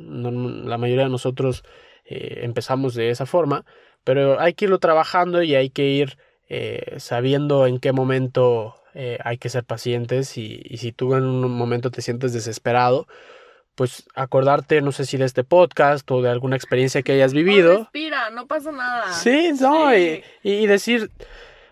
[0.65, 1.65] la mayoría de nosotros
[2.05, 3.65] eh, empezamos de esa forma,
[4.05, 8.75] pero hay que irlo trabajando y hay que ir eh, sabiendo en qué momento
[9.23, 13.05] hay que ser pacientes y, si tú en un momento te sientes desesperado,
[13.77, 17.73] pues acordarte, no sé si de este podcast o de alguna experiencia que hayas vivido.
[17.73, 19.13] No respira, no pasa nada.
[19.13, 21.11] Sí, no, y, decir,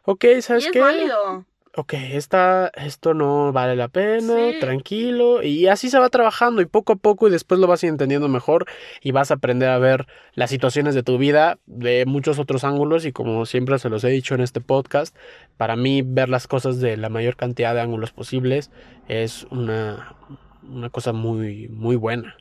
[0.05, 0.79] ok, ¿sabes y es qué?
[0.79, 1.45] Válido.
[1.77, 6.93] Ok, esta, esto no vale la pena, tranquilo, y así se va trabajando y poco
[6.93, 8.65] a poco y después lo vas entendiendo mejor
[9.01, 13.05] y vas a aprender a ver las situaciones de tu vida de muchos otros ángulos
[13.05, 15.13] y como siempre se los he dicho en este podcast,
[15.57, 18.71] para mí ver las cosas de la mayor cantidad de ángulos posibles
[19.09, 20.15] es una,
[20.63, 22.37] una cosa muy, muy buena.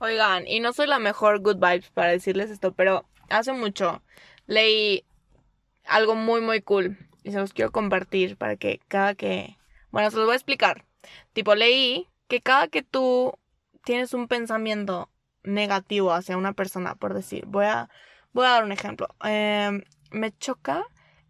[0.00, 4.02] Oigan, y no soy la mejor good vibes para decirles esto, pero hace mucho
[4.48, 5.04] leí
[5.86, 6.98] algo muy, muy cool.
[7.22, 9.56] Y se los quiero compartir para que cada que...
[9.90, 10.84] Bueno, se los voy a explicar.
[11.32, 13.34] Tipo, leí que cada que tú
[13.84, 15.10] tienes un pensamiento
[15.42, 17.88] negativo hacia una persona, por decir, voy a,
[18.32, 19.08] voy a dar un ejemplo.
[19.22, 20.84] Em, me choca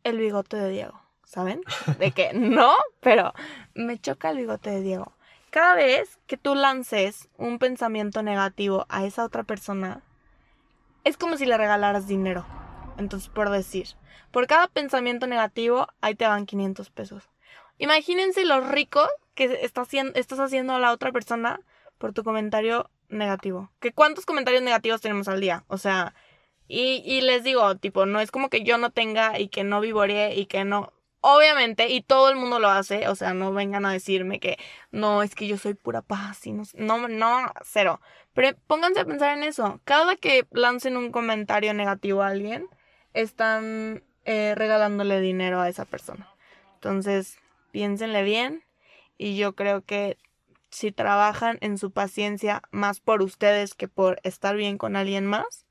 [0.04, 1.62] el bigote de Diego, ¿saben?
[1.98, 3.32] De que no, pero
[3.74, 5.12] me choca el bigote de Diego.
[5.50, 10.02] Cada vez que tú lances un pensamiento negativo a esa otra persona,
[11.04, 12.44] es como si le regalaras dinero.
[12.98, 13.88] Entonces, por decir,
[14.30, 17.28] por cada pensamiento negativo, ahí te van 500 pesos.
[17.78, 21.60] Imagínense lo rico que estás haciendo a la otra persona
[21.98, 23.70] por tu comentario negativo.
[23.80, 25.64] ¿Que ¿Cuántos comentarios negativos tenemos al día?
[25.68, 26.14] O sea,
[26.68, 29.80] y, y les digo, tipo, no es como que yo no tenga y que no
[29.80, 30.92] vivoree y que no.
[31.20, 34.58] Obviamente, y todo el mundo lo hace, o sea, no vengan a decirme que
[34.90, 38.00] no, es que yo soy pura paz y no, no, no, cero.
[38.34, 39.80] Pero pónganse a pensar en eso.
[39.84, 42.68] Cada que lancen un comentario negativo a alguien,
[43.14, 46.28] están eh, regalándole dinero a esa persona.
[46.74, 47.38] Entonces,
[47.70, 48.64] piénsenle bien
[49.16, 50.18] y yo creo que
[50.70, 55.66] si trabajan en su paciencia más por ustedes que por estar bien con alguien más,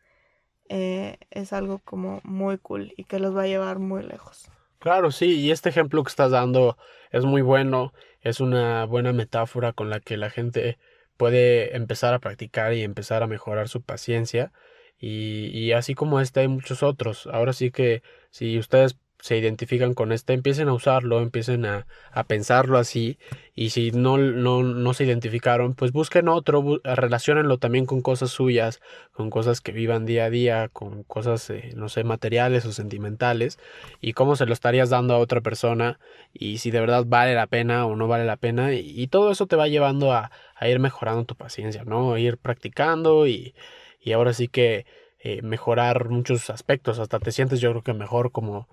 [0.69, 4.49] eh, es algo como muy cool y que los va a llevar muy lejos.
[4.79, 6.77] Claro, sí, y este ejemplo que estás dando
[7.11, 10.77] es muy bueno, es una buena metáfora con la que la gente
[11.17, 14.51] puede empezar a practicar y empezar a mejorar su paciencia
[14.99, 17.27] y, y así como este hay muchos otros.
[17.31, 22.25] Ahora sí que si ustedes se identifican con este, empiecen a usarlo, empiecen a, a
[22.25, 23.17] pensarlo así,
[23.55, 28.81] y si no, no, no, se identificaron, pues busquen otro, relacionenlo también con cosas suyas,
[29.13, 33.59] con cosas que vivan día a día, con cosas, eh, no sé, materiales o sentimentales,
[34.01, 35.99] y cómo se lo estarías dando a otra persona,
[36.33, 39.47] y si de verdad vale la pena o no vale la pena, y, todo eso
[39.47, 42.13] te va llevando a, a, ir mejorando tu paciencia, ¿no?
[42.13, 43.55] A ir practicando y,
[44.03, 44.85] y ahora sí que
[45.19, 48.67] eh, mejorar muchos aspectos, hasta te sientes yo creo que mejor como,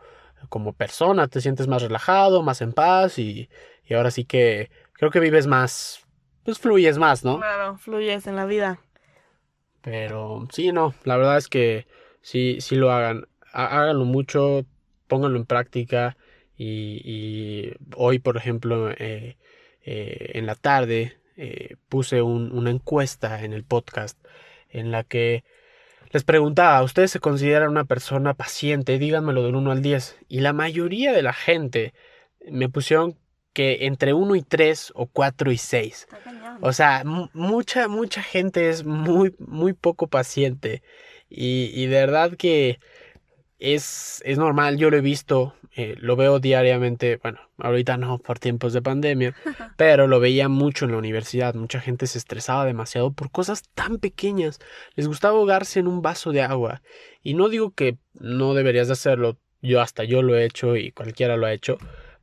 [0.49, 3.49] como persona, te sientes más relajado, más en paz y,
[3.85, 6.07] y ahora sí que creo que vives más,
[6.45, 7.38] pues fluyes más, ¿no?
[7.38, 8.81] Claro, fluyes en la vida.
[9.83, 11.87] Pero sí, no, la verdad es que
[12.21, 13.27] sí, sí lo hagan.
[13.53, 14.64] Háganlo mucho,
[15.07, 16.16] pónganlo en práctica.
[16.57, 19.38] Y, hoy, por ejemplo, eh,
[19.83, 24.23] eh, en la tarde eh, puse una encuesta en el podcast
[24.71, 25.45] en la que
[26.13, 28.99] les preguntaba, ¿ustedes se consideran una persona paciente?
[28.99, 30.19] Díganmelo del 1 al 10.
[30.29, 31.95] Y la mayoría de la gente
[32.49, 33.17] me pusieron
[33.53, 36.09] que entre 1 y 3 o 4 y 6.
[36.61, 40.83] O sea, mucha, mucha gente es muy, muy poco paciente.
[41.29, 42.81] Y, y de verdad que
[43.61, 48.39] es, es normal, yo lo he visto, eh, lo veo diariamente, bueno, ahorita no por
[48.39, 49.35] tiempos de pandemia,
[49.77, 53.99] pero lo veía mucho en la universidad, mucha gente se estresaba demasiado por cosas tan
[53.99, 54.59] pequeñas,
[54.97, 56.83] les gustaba ahogarse en un vaso de agua,
[57.23, 60.91] y no digo que no deberías de hacerlo, yo hasta yo lo he hecho y
[60.91, 61.79] cualquiera lo ha hecho,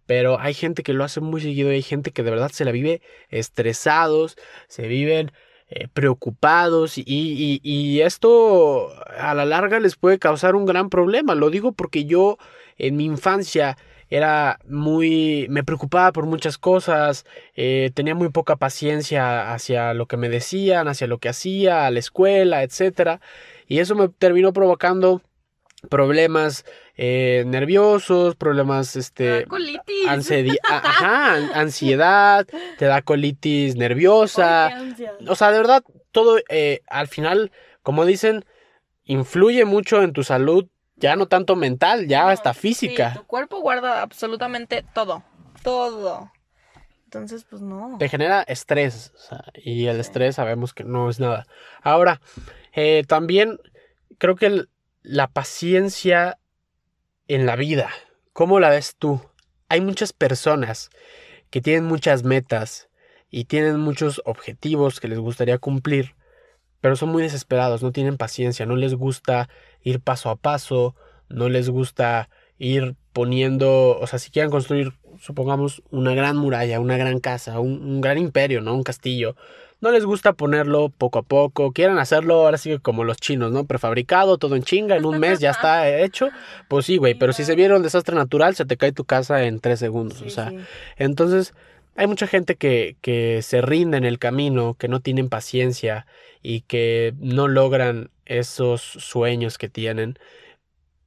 [0.05, 2.65] pero hay gente que lo hace muy seguido y hay gente que de verdad se
[2.65, 5.31] la vive estresados, se viven
[5.69, 11.35] eh, preocupados y, y, y, esto a la larga les puede causar un gran problema.
[11.35, 12.37] Lo digo porque yo
[12.77, 13.77] en mi infancia
[14.09, 17.25] era muy me preocupaba por muchas cosas
[17.55, 21.91] eh, tenía muy poca paciencia hacia lo que me decían hacia lo que hacía a
[21.91, 23.19] la escuela etcétera
[23.67, 25.21] y eso me terminó provocando
[25.89, 26.65] problemas
[26.97, 30.07] eh, nerviosos, problemas, este, colitis.
[31.53, 34.71] ansiedad, te da colitis nerviosa.
[35.27, 37.51] o sea, de verdad, todo eh, al final,
[37.83, 38.45] como dicen,
[39.03, 43.13] influye mucho en tu salud, ya no tanto mental, ya hasta física.
[43.13, 45.23] tu cuerpo guarda absolutamente todo,
[45.61, 46.31] todo.
[47.05, 47.97] Entonces, pues no.
[47.99, 49.13] Te genera estrés,
[49.55, 51.45] y el estrés sabemos que no es nada.
[51.83, 52.21] Ahora,
[52.73, 53.59] eh, también
[54.17, 54.69] creo que el,
[55.03, 56.39] la paciencia
[57.27, 57.89] en la vida.
[58.33, 59.21] ¿Cómo la ves tú?
[59.69, 60.89] Hay muchas personas
[61.49, 62.89] que tienen muchas metas
[63.29, 66.15] y tienen muchos objetivos que les gustaría cumplir,
[66.81, 69.49] pero son muy desesperados, no tienen paciencia, no les gusta
[69.81, 70.95] ir paso a paso,
[71.29, 76.97] no les gusta ir poniendo, o sea, si quieren construir, supongamos, una gran muralla, una
[76.97, 78.73] gran casa, un, un gran imperio, ¿no?
[78.75, 79.35] Un castillo,
[79.79, 83.65] no les gusta ponerlo poco a poco, quieren hacerlo ahora sí como los chinos, ¿no?
[83.65, 86.29] Prefabricado, todo en chinga, en un mes ya está hecho.
[86.67, 89.43] Pues sí, güey, pero si se viera un desastre natural, se te cae tu casa
[89.43, 90.51] en tres segundos, o sea.
[90.97, 91.53] Entonces,
[91.95, 96.07] hay mucha gente que, que se rinde en el camino, que no tienen paciencia
[96.41, 100.17] y que no logran esos sueños que tienen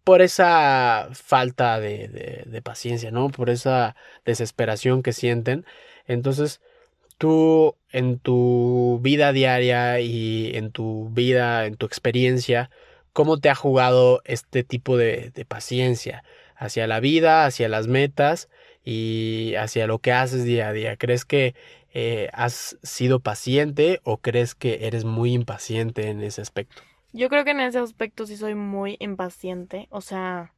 [0.04, 3.28] por esa falta de, de, de, paciencia, ¿no?
[3.28, 5.64] Por esa desesperación que sienten.
[6.06, 6.60] Entonces,
[7.20, 12.70] tú en tu vida diaria y en tu vida, en tu experiencia,
[13.12, 16.24] cómo te ha jugado este tipo de, paciencia
[16.56, 18.48] hacia la vida, hacia las metas
[18.82, 20.96] y hacia lo que haces día a día.
[20.96, 21.54] ¿Crees que
[21.92, 26.80] eh, has sido paciente o crees que eres muy impaciente en ese aspecto?
[27.12, 30.54] Yo creo que en ese aspecto sí soy muy impaciente, o sea,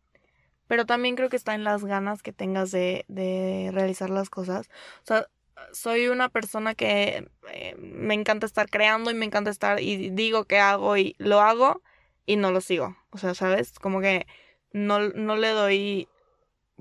[0.68, 4.68] pero también creo que está en las ganas que tengas de, de realizar las cosas.
[5.02, 5.26] O sea,
[5.72, 10.44] soy una persona que eh, me encanta estar creando y me encanta estar y digo
[10.44, 11.82] que hago y lo hago
[12.26, 12.96] y no lo sigo.
[13.10, 13.78] O sea, ¿sabes?
[13.78, 14.26] Como que
[14.72, 16.08] no, no le doy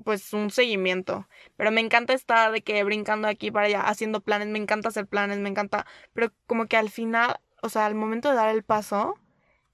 [0.04, 1.28] pues un seguimiento.
[1.56, 5.06] Pero me encanta estar de que brincando aquí para allá, haciendo planes, me encanta hacer
[5.06, 5.86] planes, me encanta.
[6.12, 9.14] Pero como que al final, o sea, al momento de dar el paso,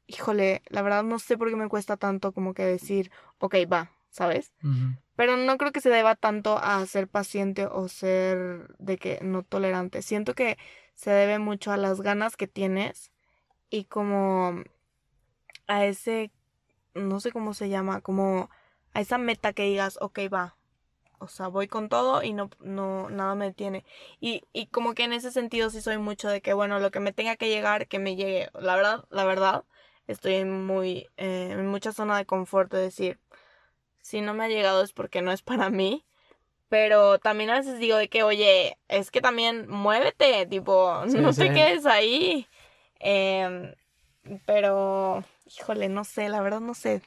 [0.06, 3.92] híjole, la verdad no sé por qué me cuesta tanto como que decir, ok, va,
[4.10, 4.52] ¿sabes?
[5.18, 9.42] Pero no creo que se deba tanto a ser paciente o ser de que no
[9.42, 10.00] tolerante.
[10.00, 10.58] Siento que
[10.94, 13.10] se debe mucho a las ganas que tienes
[13.68, 14.62] y como
[15.66, 16.30] a ese,
[16.94, 18.48] no sé cómo se llama, como
[18.94, 20.56] a esa meta que digas, ok, va.
[21.18, 23.84] O sea, voy con todo y no, no, nada me detiene.
[24.20, 27.00] Y, y como que en ese sentido sí soy mucho de que, bueno, lo que
[27.00, 28.50] me tenga que llegar, que me llegue.
[28.54, 29.64] La verdad, la verdad,
[30.06, 33.18] estoy en muy, eh, en mucha zona de confort de decir,
[34.08, 36.04] si no me ha llegado es porque no es para mí.
[36.70, 41.52] Pero también a veces digo de que, oye, es que también muévete, tipo, no te
[41.52, 42.46] quedes ahí.
[43.00, 43.74] Em,
[44.44, 47.00] pero, híjole, no sé, la verdad no sé.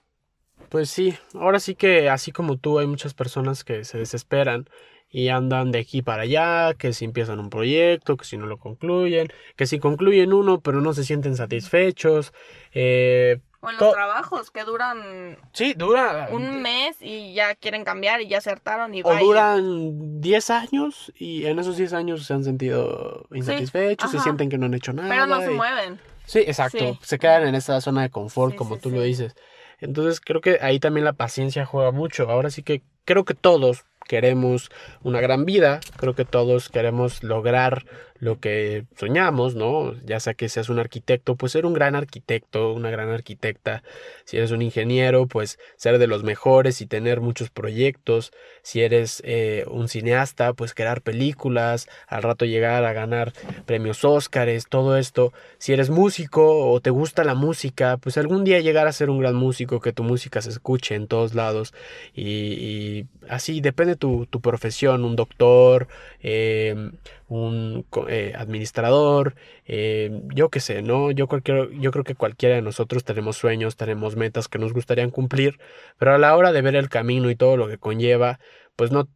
[0.69, 4.67] Pues sí, ahora sí que así como tú hay muchas personas que se desesperan
[5.09, 8.57] y andan de aquí para allá, que si empiezan un proyecto, que si no lo
[8.57, 12.33] concluyen, que si concluyen uno pero no se sienten satisfechos,
[12.73, 15.37] eh, o en los trabajos que duran.
[15.53, 16.29] Sí, dura.
[16.31, 21.11] Un mes y ya quieren cambiar y ya se hartaron y O duran 10 años
[21.15, 24.93] y en esos 10 años se han sentido insatisfechos, se sienten que no han hecho
[24.93, 25.09] nada.
[25.09, 25.99] Pero no se mueven.
[26.25, 26.97] Sí, exacto.
[27.01, 29.35] Se quedan en esa zona de confort, como tú lo dices.
[29.79, 32.29] Entonces creo que ahí también la paciencia juega mucho.
[32.29, 34.69] Ahora sí que creo que todos, queremos
[35.03, 37.85] una gran vida, creo que todos queremos lograr
[38.21, 39.95] lo que soñamos, ¿no?
[40.05, 43.81] Ya sea que seas un arquitecto, pues ser un gran arquitecto, una gran arquitecta.
[44.25, 48.31] Si eres un ingeniero, pues ser de los mejores y tener muchos proyectos.
[48.61, 53.33] Si eres eh, un cineasta, pues crear películas, al rato llegar a ganar
[53.65, 55.33] premios Óscares, todo esto.
[55.57, 59.19] Si eres músico o te gusta la música, pues algún día llegar a ser un
[59.19, 61.73] gran músico, que tu música se escuche en todos lados.
[62.13, 65.87] Y, así depende tu, tu profesión, un doctor,
[66.21, 66.91] eh,
[67.27, 71.11] un eh, administrador, eh, yo qué sé, ¿no?
[71.11, 75.59] Yo, yo creo que cualquiera de nosotros tenemos sueños, tenemos metas que nos gustarían cumplir,
[75.97, 78.39] pero a la hora de ver el camino y todo lo que conlleva,
[78.75, 79.07] pues no,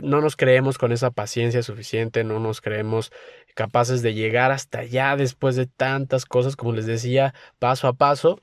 [0.00, 3.12] no nos creemos con esa paciencia suficiente, no nos creemos
[3.54, 8.40] capaces de llegar hasta allá después de tantas cosas, como les decía, paso a paso.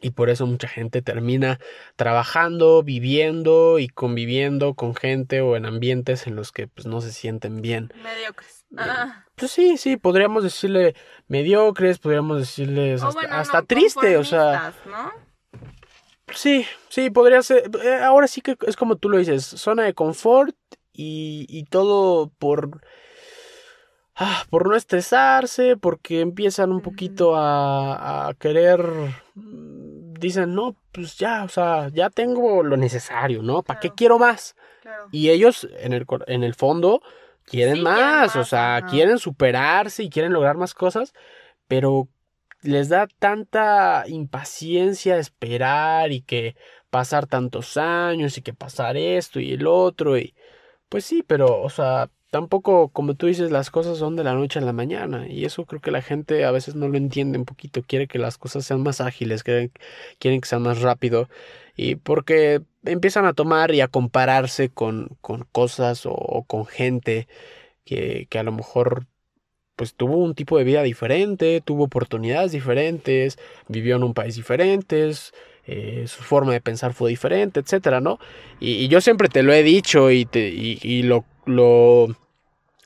[0.00, 1.58] Y por eso mucha gente termina
[1.96, 7.12] trabajando, viviendo y conviviendo con gente o en ambientes en los que pues no se
[7.12, 7.92] sienten bien.
[8.02, 8.64] Mediocres.
[8.76, 9.24] Ah.
[9.34, 10.94] Pues sí, sí, podríamos decirle
[11.26, 14.74] mediocres, podríamos decirles hasta, triste, o sea.
[14.86, 15.12] ¿no?
[16.34, 17.70] Sí, sí, podría ser.
[17.82, 20.54] Eh, ahora sí que es como tú lo dices, zona de confort
[20.92, 22.82] y, y todo por
[24.16, 28.84] ah, por no estresarse, porque empiezan un poquito a, a querer
[30.18, 33.62] dicen, no, pues ya, o sea, ya tengo lo necesario, ¿no?
[33.62, 34.56] ¿Para qué quiero más?
[35.12, 37.02] Y ellos, en el, en el fondo,
[37.44, 41.14] quieren más, o sea, quieren superarse y quieren lograr más cosas,
[41.66, 42.08] pero
[42.62, 46.56] les da tanta impaciencia esperar y que
[46.90, 50.34] pasar tantos años y que pasar esto y el otro y
[50.88, 54.58] pues sí, pero o sea, tampoco, como tú dices, las cosas son de la noche
[54.58, 55.26] a la mañana.
[55.28, 57.82] Y eso creo que la gente a veces no lo entiende un poquito.
[57.82, 59.72] Quiere que las cosas sean más ágiles, quieren,
[60.18, 61.28] quieren que sean más rápido.
[61.76, 67.28] Y porque empiezan a tomar y a compararse con, con cosas o, con gente
[67.84, 69.06] que, que a lo mejor
[69.76, 73.38] pues tuvo un tipo de vida diferente, tuvo oportunidades diferentes,
[73.68, 75.12] vivió en un país diferente,
[75.66, 78.18] eh, su forma de pensar fue diferente, etcétera, ¿no?
[78.58, 82.08] Y, yo siempre te lo he dicho y, te, y lo lo,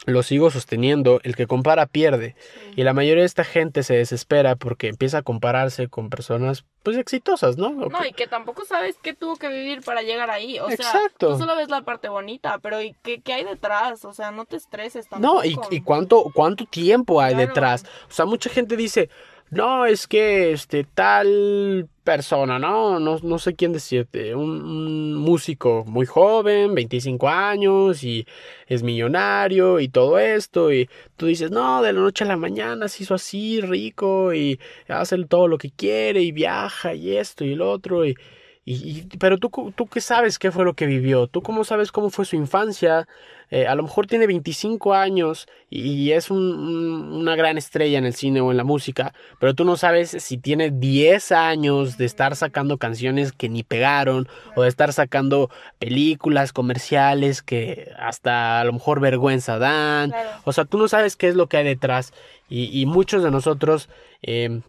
[0.06, 2.34] lo sigo sosteniendo, el que compara pierde.
[2.76, 6.96] Y la mayoría de esta gente se desespera porque empieza a compararse con personas pues
[6.96, 7.70] exitosas, ¿no?
[7.70, 10.58] No, y que tampoco sabes qué tuvo que vivir para llegar ahí.
[10.58, 14.04] O sea, tú solo ves la parte bonita, pero ¿y qué, qué hay detrás?
[14.04, 15.34] O sea, no te estreses tampoco.
[15.34, 17.84] No, y, y cuánto, cuánto tiempo hay detrás.
[18.08, 19.10] O sea, mucha gente dice,
[19.52, 22.98] no, es que este tal persona, ¿no?
[22.98, 28.26] No, no sé quién decirte, un, músico muy joven, 25 años y
[28.66, 30.88] es millonario y todo esto y
[31.18, 35.22] tú dices, no, de la noche a la mañana se hizo así rico y hace
[35.26, 38.16] todo lo que quiere y viaja y esto y el otro y
[38.64, 42.10] y, pero tú, tú qué sabes qué fue lo que vivió, tú cómo sabes cómo
[42.10, 43.08] fue su infancia,
[43.50, 48.40] eh, a lo mejor tiene 25 años y, es una gran estrella en el cine
[48.40, 52.78] o en la música, pero tú no sabes si tiene 10 años de estar sacando
[52.78, 59.00] canciones que ni pegaron o de estar sacando películas comerciales que hasta a lo mejor
[59.00, 62.14] vergüenza dan, o sea, tú no sabes qué es lo que hay detrás
[62.48, 63.88] y, muchos de nosotros
[64.22, 64.60] eh,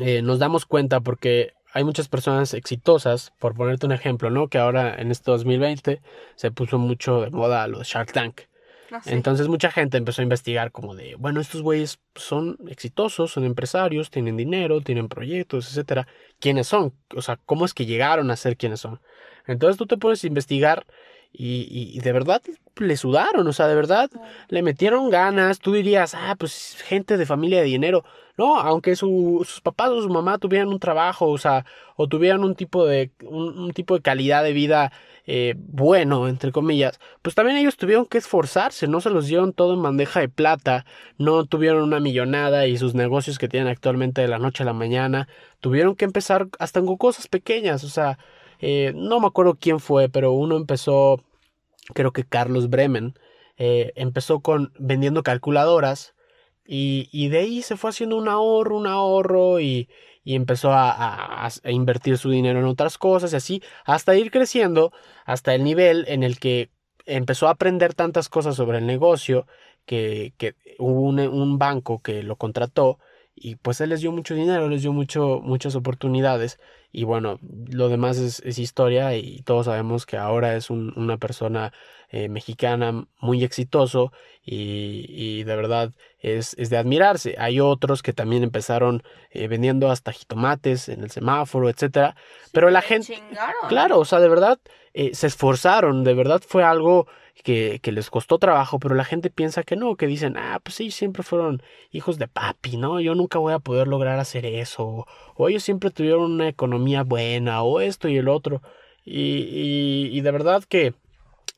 [0.00, 4.48] eh, nos damos cuenta porque hay muchas personas exitosas, por ponerte un ejemplo, ¿no?
[4.48, 6.02] Que ahora en este 2020
[6.34, 8.42] se puso mucho de moda los Shark Tank.
[8.90, 13.44] Ah, Entonces mucha gente empezó a investigar como de, bueno, estos güeyes son exitosos, son
[13.44, 16.06] empresarios, tienen dinero, tienen proyectos, etcétera.
[16.38, 16.92] ¿Quiénes son?
[17.16, 19.00] O sea, ¿cómo es que llegaron a ser quienes son?
[19.46, 20.86] Entonces tú te puedes investigar
[21.32, 22.42] y, y, de verdad
[22.76, 24.10] le sudaron, o sea, de verdad
[24.48, 25.60] le metieron ganas.
[25.60, 28.04] Tú dirías, ah, pues gente de familia de dinero.
[28.36, 31.66] No, aunque sus papás o su mamá tuvieran un trabajo, o sea,
[31.96, 34.92] o tuvieran un tipo de, un, tipo de calidad de vida
[35.26, 39.74] eh, bueno, entre comillas, pues también ellos tuvieron que esforzarse, no se los dieron todo
[39.74, 40.84] en bandeja de plata,
[41.18, 44.72] no tuvieron una millonada y sus negocios que tienen actualmente de la noche a la
[44.72, 45.28] mañana,
[45.60, 48.18] tuvieron que empezar hasta con cosas pequeñas, o sea,
[48.62, 51.22] eh, no me acuerdo quién fue, pero uno empezó,
[51.94, 53.14] creo que Carlos Bremen,
[53.58, 56.14] eh, empezó con vendiendo calculadoras
[56.64, 59.88] y, de ahí se fue haciendo un ahorro, un ahorro y,
[60.24, 64.92] y empezó a, a, invertir su dinero en otras cosas y así hasta ir creciendo
[65.24, 66.70] hasta el nivel en el que
[67.06, 69.46] empezó a aprender tantas cosas sobre el negocio
[69.86, 72.98] que, que hubo un, un, banco que lo contrató
[73.34, 76.58] y pues él les dio mucho dinero, les dio mucho, muchas oportunidades
[76.92, 77.38] y bueno,
[77.70, 81.72] lo demás es, es, historia y todos sabemos que ahora es un, una persona
[82.10, 84.12] eh, mexicana muy exitoso
[84.44, 87.36] y, y de verdad es, es, de admirarse.
[87.38, 92.14] Hay otros que también empezaron eh, vendiendo hasta jitomates en el semáforo, etcétera,
[92.52, 93.68] pero la gente, chingaron.
[93.68, 94.60] claro, o sea, de verdad
[94.92, 97.06] eh, se esforzaron, de verdad fue algo
[97.44, 100.90] que, les costó trabajo, pero la gente piensa que no, que dicen, ah, pues sí,
[100.90, 103.00] siempre fueron hijos de papi, ¿no?
[103.00, 107.62] Yo nunca voy a poder lograr hacer eso, o ellos siempre tuvieron una economía buena,
[107.62, 108.62] o esto y el otro.
[109.04, 110.94] Y, y, y de verdad que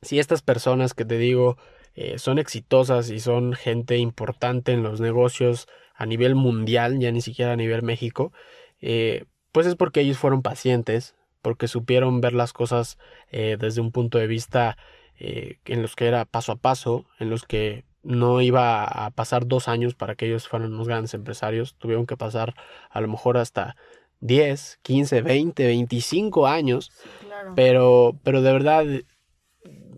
[0.01, 1.57] si estas personas que te digo
[1.95, 7.21] eh, son exitosas y son gente importante en los negocios a nivel mundial, ya ni
[7.21, 8.33] siquiera a nivel México,
[8.81, 12.97] eh, pues es porque ellos fueron pacientes, porque supieron ver las cosas
[13.31, 14.77] eh, desde un punto de vista
[15.19, 19.47] eh, en los que era paso a paso, en los que no iba a pasar
[19.47, 22.53] dos años para que ellos fueran unos grandes empresarios, tuvieron que pasar
[22.89, 23.75] a lo mejor hasta
[24.19, 27.53] 10, 15, 20, 25 años, Sí, claro.
[27.55, 28.85] pero, pero de verdad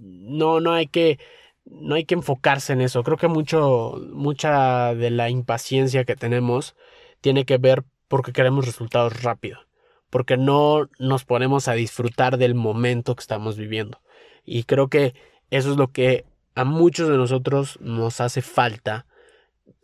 [0.01, 1.19] no, no hay que
[1.65, 3.03] no hay que enfocarse en eso.
[3.03, 6.75] Creo que mucho, mucha de la impaciencia que tenemos
[7.19, 9.59] tiene que ver porque queremos resultados rápido,
[10.09, 13.99] porque no nos ponemos a disfrutar del momento que estamos viviendo.
[14.47, 15.13] Y creo que
[15.51, 16.25] eso es lo que
[16.55, 19.05] a muchos de nosotros nos hace falta,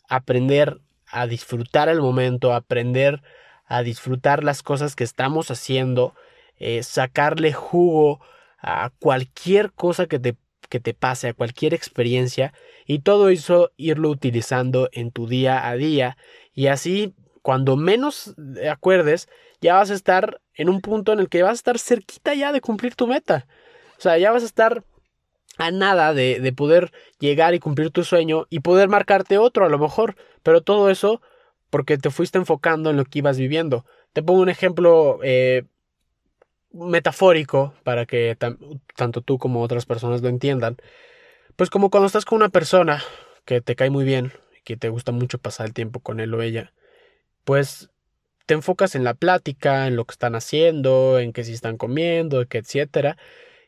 [0.07, 3.21] aprender a disfrutar el momento, aprender
[3.65, 6.15] a disfrutar las cosas que estamos haciendo,
[6.57, 8.21] eh, sacarle jugo
[8.59, 10.37] a cualquier cosa que te
[10.69, 12.51] que te pase, a cualquier experiencia,
[12.87, 16.17] y todo eso irlo utilizando en tu día a día,
[16.55, 18.33] y así, cuando menos
[18.71, 19.29] acuerdes,
[19.61, 22.51] ya vas a estar en un punto en el que vas a estar cerquita ya
[22.51, 23.45] de cumplir tu meta.
[24.03, 24.83] O sea, ya vas a estar
[25.57, 29.69] a nada de, de poder llegar y cumplir tu sueño y poder marcarte otro a
[29.69, 31.21] lo mejor, pero todo eso
[31.69, 33.85] porque te fuiste enfocando en lo que ibas viviendo.
[34.11, 35.63] Te pongo un ejemplo eh,
[36.73, 38.37] metafórico para que
[38.97, 40.75] tanto tú como otras personas lo entiendan.
[41.55, 43.01] Pues como cuando estás con una persona
[43.45, 44.33] que te cae muy bien,
[44.65, 46.73] que te gusta mucho pasar el tiempo con él o ella,
[47.45, 47.89] pues
[48.47, 52.41] te enfocas en la plática, en lo que están haciendo, en que si están comiendo,
[52.41, 53.15] etcétera.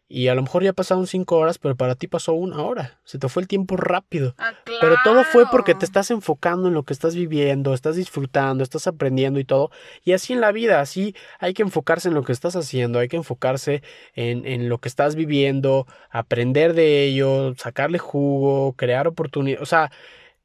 [0.07, 2.99] Y a lo mejor ya pasaron cinco horas, pero para ti pasó una hora.
[3.05, 4.35] Se te fue el tiempo rápido.
[4.37, 4.79] Ah, claro.
[4.79, 8.85] Pero todo fue porque te estás enfocando en lo que estás viviendo, estás disfrutando, estás
[8.85, 9.71] aprendiendo y todo.
[10.03, 13.07] Y así en la vida, así hay que enfocarse en lo que estás haciendo, hay
[13.07, 13.81] que enfocarse
[14.13, 19.63] en, en lo que estás viviendo, aprender de ello, sacarle jugo, crear oportunidades.
[19.63, 19.91] O sea,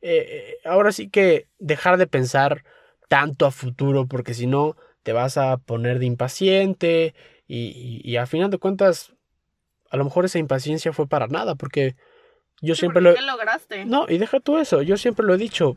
[0.01, 2.65] eh, ahora sí que dejar de pensar
[3.09, 7.15] tanto a futuro, porque si no, te vas a poner de impaciente
[7.47, 9.15] y, y, y a final de cuentas
[9.91, 11.97] a lo mejor esa impaciencia fue para nada, porque
[12.63, 13.27] yo Sí, siempre porque lo...
[13.27, 13.85] ¿qué lograste?
[13.85, 15.77] No, y deja tú eso, yo siempre lo he dicho.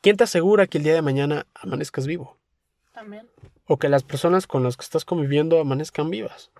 [0.00, 2.38] ¿Quién te asegura que el día de mañana amanezcas vivo?
[2.92, 3.28] También.
[3.66, 6.50] O que las personas con las que estás conviviendo amanezcan vivas.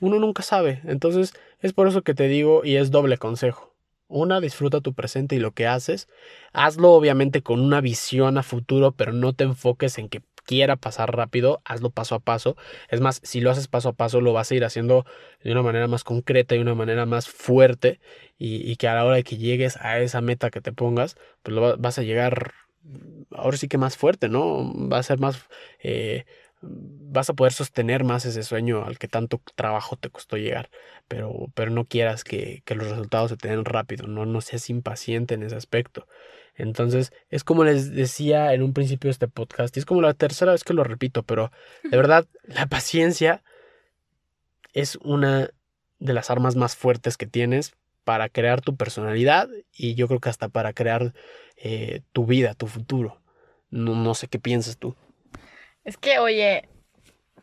[0.00, 0.80] Uno nunca sabe.
[0.84, 3.74] Entonces, es por eso que te digo, y es doble consejo.
[4.08, 6.08] Una, disfruta tu presente y lo que haces.
[6.52, 11.14] Hazlo obviamente con una visión a futuro, pero no te enfoques en que quiera pasar
[11.16, 12.56] rápido, hazlo paso a paso.
[12.88, 15.04] Es más, si lo haces paso a paso, lo vas a ir haciendo
[15.42, 18.00] de una manera más concreta y una manera más fuerte
[18.38, 21.16] y, y que a la hora de que llegues a esa meta que te pongas,
[21.42, 22.52] pues lo vas a llegar
[23.30, 24.72] ahora sí que más fuerte, ¿no?
[24.88, 25.48] Va a ser más...
[25.82, 26.24] Eh,
[26.62, 30.70] vas a poder sostener más ese sueño al que tanto trabajo te costó llegar,
[31.08, 34.70] pero, pero no quieras que, que los resultados se te den rápido, no, no seas
[34.70, 36.06] impaciente en ese aspecto.
[36.54, 40.14] Entonces, es como les decía en un principio de este podcast, y es como la
[40.14, 41.50] tercera vez que lo repito, pero
[41.82, 43.42] de verdad, la paciencia
[44.72, 45.50] es una
[45.98, 50.30] de las armas más fuertes que tienes para crear tu personalidad y yo creo que
[50.30, 51.12] hasta para crear
[51.56, 53.20] eh, tu vida, tu futuro.
[53.70, 54.96] No, no sé qué piensas tú.
[55.84, 56.68] Es que, oye,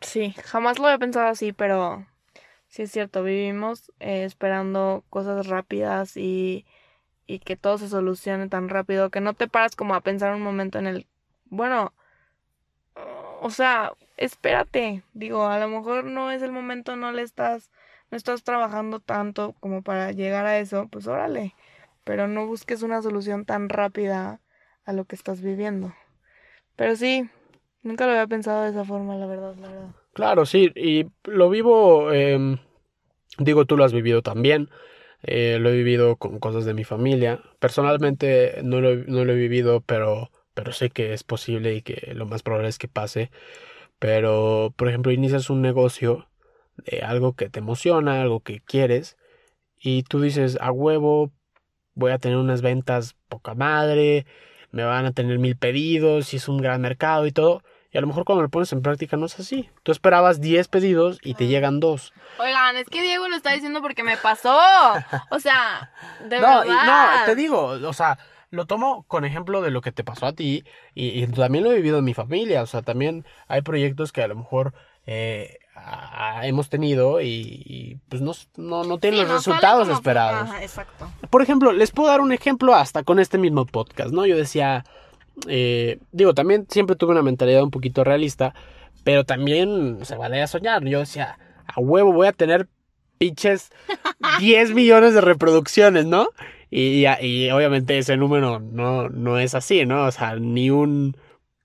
[0.01, 2.05] sí, jamás lo había pensado así, pero
[2.67, 6.65] sí es cierto, vivimos eh, esperando cosas rápidas y,
[7.25, 10.41] y que todo se solucione tan rápido que no te paras como a pensar un
[10.41, 11.07] momento en el,
[11.45, 11.93] bueno,
[13.41, 17.69] o sea, espérate, digo, a lo mejor no es el momento, no le estás,
[18.11, 21.55] no estás trabajando tanto como para llegar a eso, pues órale,
[22.03, 24.41] pero no busques una solución tan rápida
[24.85, 25.93] a lo que estás viviendo.
[26.75, 27.29] Pero sí,
[27.88, 29.89] Nunca lo había pensado de esa forma, la verdad, la verdad.
[30.11, 32.57] Claro, sí, y lo vivo, eh,
[33.38, 34.69] digo, tú lo has vivido también,
[35.23, 37.39] eh, lo he vivido con cosas de mi familia.
[37.59, 42.13] Personalmente no lo, no lo he vivido, pero, pero sé que es posible y que
[42.13, 43.31] lo más probable es que pase.
[43.99, 46.27] Pero, por ejemplo, inicias un negocio
[46.75, 49.17] de algo que te emociona, algo que quieres,
[49.79, 51.31] y tú dices, a huevo,
[51.93, 54.25] voy a tener unas ventas poca madre,
[54.71, 57.63] me van a tener mil pedidos, y es un gran mercado y todo.
[57.97, 59.71] Y a lo mejor cuando lo pones en práctica no es así.
[59.81, 62.13] Tú esperabas 10 pedidos y te llegan dos.
[62.37, 64.55] Oigan, es que Diego lo está diciendo porque me pasó.
[65.31, 65.91] O sea,
[66.29, 67.19] de no, verdad.
[67.21, 68.19] no, te digo, o sea,
[68.51, 71.71] lo tomo con ejemplo de lo que te pasó a ti y, y también lo
[71.71, 72.61] he vivido en mi familia.
[72.61, 74.75] O sea, también hay proyectos que a lo mejor
[75.07, 79.89] eh, a- hemos tenido y, y, pues no, no, no tienen Sí, los no resultados
[79.89, 80.49] esperados.
[80.51, 81.09] Ajá, exacto.
[81.31, 84.27] Por ejemplo, les puedo dar un ejemplo hasta con este mismo podcast, ¿no?
[84.27, 84.83] Yo decía,
[85.47, 88.53] eh, digo, también siempre tuve una mentalidad un poquito realista,
[89.03, 90.83] pero también se vale a soñar.
[90.85, 92.67] Yo decía, a huevo voy a tener
[93.17, 93.71] pinches
[94.39, 96.29] 10 millones de reproducciones, ¿no?
[96.69, 97.05] Y,
[97.49, 100.05] obviamente ese número no, no es así, ¿no?
[100.05, 101.15] O sea, ni un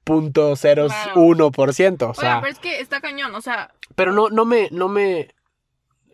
[0.05, 4.12] punto cero uno por ciento, o sea, pero es que está cañón, o sea, pero
[4.12, 5.29] no, no me, no me,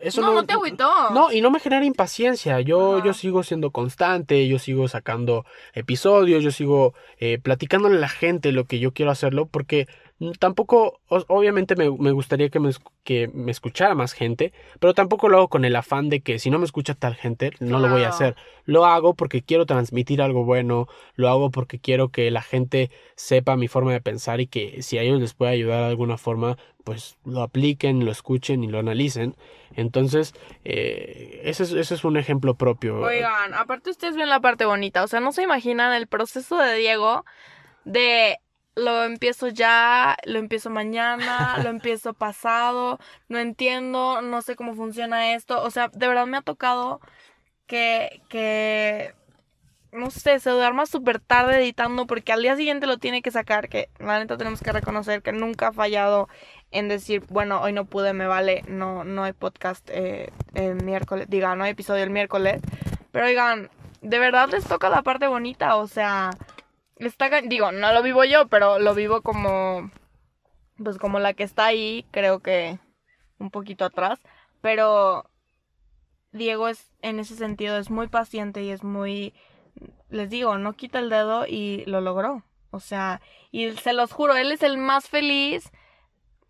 [0.01, 0.89] eso no, no, te agüitó.
[1.11, 2.59] no, y no me genera impaciencia.
[2.61, 3.05] Yo, Ajá.
[3.05, 8.51] yo sigo siendo constante, yo sigo sacando episodios, yo sigo eh, platicándole a la gente
[8.51, 9.87] lo que yo quiero hacerlo, porque
[10.39, 12.71] tampoco, o- obviamente me, me gustaría que me,
[13.03, 16.49] que me escuchara más gente, pero tampoco lo hago con el afán de que si
[16.49, 18.35] no me escucha tal gente, no lo voy a hacer.
[18.65, 23.55] Lo hago porque quiero transmitir algo bueno, lo hago porque quiero que la gente sepa
[23.55, 26.57] mi forma de pensar y que si a ellos les puede ayudar de alguna forma,
[26.83, 29.35] pues lo apliquen, lo escuchen y lo analicen.
[29.75, 30.33] Entonces,
[30.65, 32.99] eh, ese, es, ese es un ejemplo propio.
[32.99, 36.75] Oigan, aparte ustedes ven la parte bonita, o sea, no se imaginan el proceso de
[36.75, 37.25] Diego
[37.85, 38.37] de
[38.75, 45.33] lo empiezo ya, lo empiezo mañana, lo empiezo pasado, no entiendo, no sé cómo funciona
[45.33, 47.01] esto, o sea, de verdad me ha tocado
[47.67, 49.13] que, que,
[49.91, 53.69] no sé, se duerma súper tarde editando porque al día siguiente lo tiene que sacar,
[53.69, 56.29] que la neta tenemos que reconocer que nunca ha fallado
[56.71, 61.27] en decir, bueno, hoy no pude, me vale, no, no hay podcast eh, el miércoles,
[61.29, 62.61] diga, no hay episodio el miércoles,
[63.11, 63.69] pero oigan,
[64.01, 66.31] de verdad les toca la parte bonita, o sea,
[67.07, 69.91] está, digo, no lo vivo yo, pero lo vivo como,
[70.77, 72.79] pues como la que está ahí, creo que
[73.39, 74.19] un poquito atrás,
[74.61, 75.29] pero
[76.31, 79.33] Diego es, en ese sentido, es muy paciente y es muy,
[80.09, 83.21] les digo, no quita el dedo y lo logró, o sea,
[83.51, 85.71] y se los juro, él es el más feliz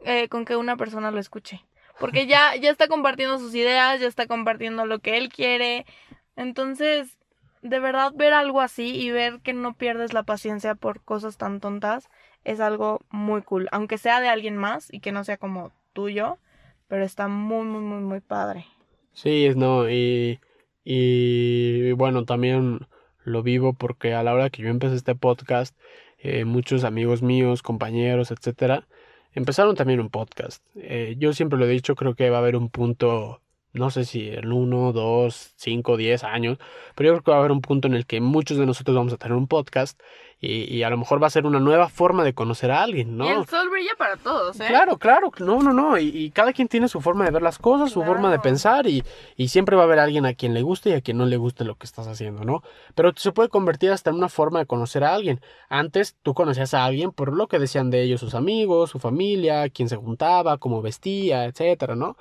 [0.04, 1.64] eh, con que una persona lo escuche.
[2.00, 5.86] Porque ya, ya está compartiendo sus ideas, ya está compartiendo lo que él quiere.
[6.38, 7.19] Entonces,
[7.62, 11.60] de verdad, ver algo así y ver que no pierdes la paciencia por cosas tan
[11.60, 12.10] tontas
[12.44, 13.68] es algo muy cool.
[13.72, 16.38] Aunque sea de alguien más y que no sea como tuyo,
[16.88, 18.66] pero está muy, muy, muy, muy padre.
[19.14, 20.40] Sí, es no, y,
[20.84, 22.88] y bueno, también
[23.24, 25.78] lo vivo porque a la hora que yo empecé este podcast,
[26.18, 28.88] eh, muchos amigos míos, compañeros, etcétera,
[29.34, 30.64] empezaron también un podcast.
[30.76, 33.42] Eh, yo siempre lo he dicho, creo que va a haber un punto,
[33.74, 36.58] no sé si en uno, dos, cinco, diez años,
[36.96, 38.96] pero yo creo que va a haber un punto en el que muchos de nosotros
[38.96, 40.00] vamos a tener un podcast
[40.42, 43.18] y, y a lo mejor va a ser una nueva forma de conocer a alguien,
[43.18, 43.26] ¿no?
[43.26, 44.66] Y el sol brilla para todos, ¿eh?
[44.68, 47.58] Claro, claro, no, no, no, y, y cada quien tiene su forma de ver las
[47.58, 49.04] cosas, su forma de pensar y,
[49.36, 51.38] y siempre va a haber alguien a quien le guste y a quien no le
[51.38, 52.64] guste lo que estás haciendo, ¿no?
[52.96, 55.42] Pero se puede convertir hasta en una forma de conocer a alguien.
[55.68, 59.70] Antes tú conocías a alguien por lo que decían de ellos sus amigos, su familia,
[59.70, 62.16] quién se juntaba, cómo vestía, etcétera, ¿no?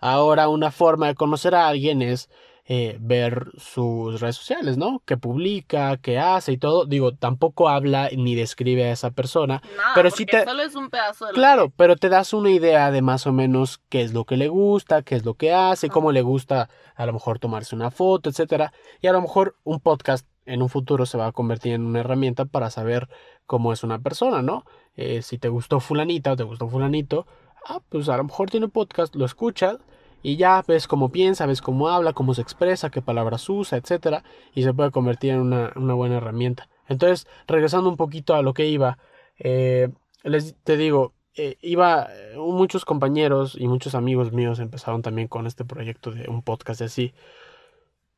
[0.00, 2.28] Ahora una forma de conocer a alguien es
[2.68, 5.00] eh, ver sus redes sociales, ¿no?
[5.04, 6.84] Qué publica, qué hace y todo.
[6.84, 10.90] Digo, tampoco habla ni describe a esa persona, Nada, Pero sí te- solo es un
[10.90, 14.24] pedazo de Claro, pero te das una idea de más o menos qué es lo
[14.24, 17.76] que le gusta, qué es lo que hace, cómo le gusta a lo mejor tomarse
[17.76, 18.72] una foto, etcétera.
[19.00, 22.00] Y a lo mejor un podcast en un futuro se va a convertir en una
[22.00, 23.08] herramienta para saber
[23.46, 24.64] cómo es una persona, ¿no?
[24.96, 27.26] Eh, si te gustó fulanita o te gustó fulanito,
[27.68, 29.78] ah, pues a lo mejor tiene podcast, lo escuchas
[30.22, 34.24] y ya ves cómo piensa, ves cómo habla, cómo se expresa, qué palabras usa, etcétera,
[34.54, 36.68] y se puede convertir en una, una buena herramienta.
[36.88, 38.98] Entonces, regresando un poquito a lo que iba,
[39.38, 39.90] eh,
[40.22, 45.46] les te digo, eh, iba, eh, muchos compañeros y muchos amigos míos empezaron también con
[45.46, 47.14] este proyecto de un podcast así,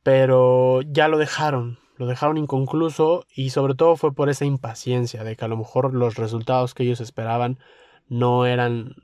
[0.03, 5.35] pero ya lo dejaron, lo dejaron inconcluso y sobre todo fue por esa impaciencia de
[5.35, 7.59] que a lo mejor los resultados que ellos esperaban
[8.07, 8.95] no eran,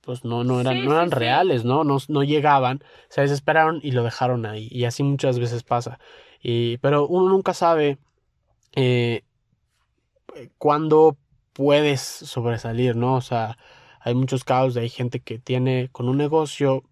[0.00, 1.84] pues no, no eran, Sí, no eran sí, reales, ¿no?
[1.84, 1.98] ¿no?
[2.08, 5.98] No llegaban, se desesperaron y lo dejaron ahí y así muchas veces pasa.
[6.42, 7.98] Y, pero uno nunca sabe
[8.76, 9.22] eh,
[10.58, 11.16] cuándo
[11.52, 13.14] puedes sobresalir, ¿no?
[13.16, 13.58] O sea,
[14.00, 16.84] hay muchos casos de hay gente que tiene con un negocio,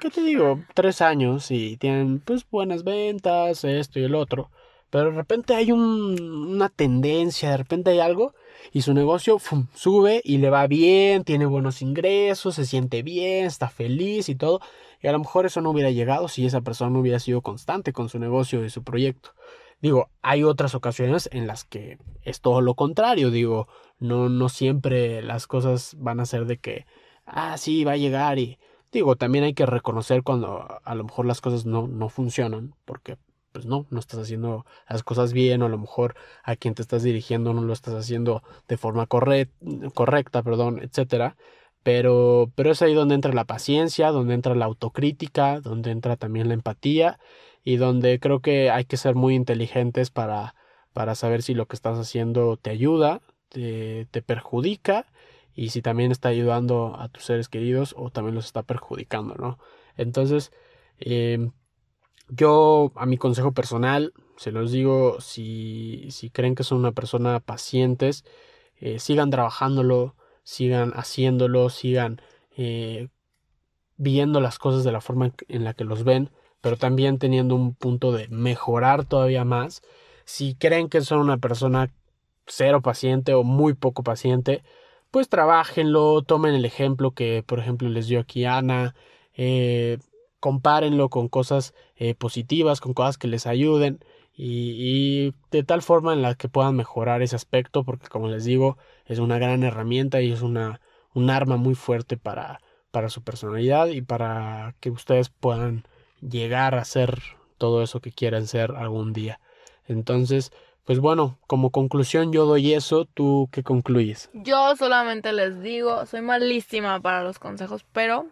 [0.00, 0.60] ¿qué te digo?
[0.74, 4.50] Tres años y tienen pues buenas ventas, esto y el otro.
[4.90, 8.34] Pero de repente hay un- una tendencia, de repente hay algo
[8.72, 9.38] y su negocio
[9.74, 14.60] sube y le va bien, tiene buenos ingresos, se siente bien, está feliz y todo.
[15.00, 17.92] Y a lo mejor eso no hubiera llegado si esa persona no hubiera sido constante
[17.92, 19.34] con su negocio y su proyecto.
[19.80, 23.68] Digo, hay otras ocasiones en las que es todo lo contrario, digo,
[24.00, 26.86] no, no siempre las cosas van a ser de que,
[27.26, 28.58] ah, sí, va a llegar y
[28.90, 33.18] digo, también hay que reconocer cuando a lo mejor las cosas no, no funcionan, porque
[33.52, 36.82] pues no, no estás haciendo las cosas bien o a lo mejor a quien te
[36.82, 41.36] estás dirigiendo no lo estás haciendo de forma correcta, perdón, etcétera.
[41.82, 46.48] Pero, pero es ahí donde entra la paciencia, donde entra la autocrítica, donde entra también
[46.48, 47.18] la empatía
[47.64, 50.54] y donde creo que hay que ser muy inteligentes para,
[50.92, 55.06] para saber si lo que estás haciendo te ayuda, te, te perjudica
[55.54, 59.58] y si también está ayudando a tus seres queridos o también los está perjudicando, ¿no?
[59.96, 60.52] Entonces,
[60.98, 61.52] em,
[62.28, 67.40] yo a mi consejo personal, se los digo, si, si creen que son una persona
[67.40, 68.24] pacientes,
[68.76, 70.14] eh, sigan trabajándolo,
[70.44, 72.20] sigan haciéndolo, sigan
[72.56, 73.08] eh,
[73.96, 77.74] viendo las cosas de la forma en la que los ven, pero también teniendo un
[77.74, 79.82] punto de mejorar todavía más.
[80.24, 81.90] Si creen que son una persona
[82.46, 84.62] cero paciente o muy poco paciente,
[85.10, 88.94] pues trabajenlo, tomen el ejemplo que por ejemplo les dio aquí Ana,
[89.34, 89.98] eh,
[90.40, 94.00] compárenlo con cosas eh, positivas, con cosas que les ayuden
[94.40, 98.78] y, de tal forma en la que puedan mejorar ese aspecto, porque como les digo,
[99.06, 100.80] es una gran herramienta y es una,
[101.12, 102.60] un arma muy fuerte para,
[102.92, 105.84] para su personalidad y para que ustedes puedan
[106.20, 107.20] llegar a ser
[107.58, 109.40] todo eso que quieran ser algún día.
[109.86, 110.52] Entonces,
[110.84, 114.30] pues bueno, como conclusión yo doy eso, ¿tú qué concluyes?
[114.32, 118.28] Yo solamente les digo, soy malísima para los consejos, pero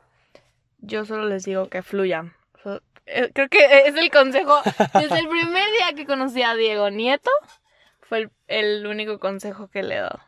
[0.78, 2.34] yo solo les digo que fluyan.
[3.06, 4.60] Eh, creo que es el consejo.
[4.94, 7.30] Desde el primer día que conocí a Diego Nieto,
[8.00, 10.20] fue el, único consejo que le dado.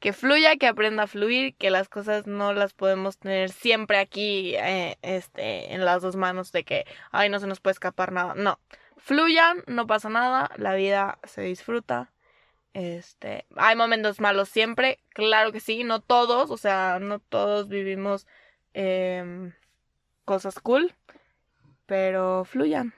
[0.00, 4.54] Que fluya, que aprenda a fluir, que las cosas no las podemos tener siempre aquí
[4.56, 8.34] eh, este, en las dos manos de que, ay, no se nos puede escapar nada.
[8.34, 8.58] No,
[8.98, 12.12] fluyan, no pasa nada, la vida se disfruta.
[12.74, 18.26] Este, hay momentos malos siempre, claro que sí, no todos, o sea, no todos vivimos
[18.74, 19.52] eh,
[20.24, 20.94] cosas cool,
[21.86, 22.94] pero fluyan.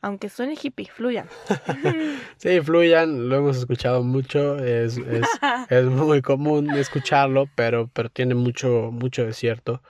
[0.00, 1.28] Aunque suene hippie, fluyan.
[2.36, 5.26] sí, fluyan, lo hemos escuchado mucho, es, es,
[5.70, 9.82] es muy común escucharlo, pero, pero tiene mucho, mucho de cierto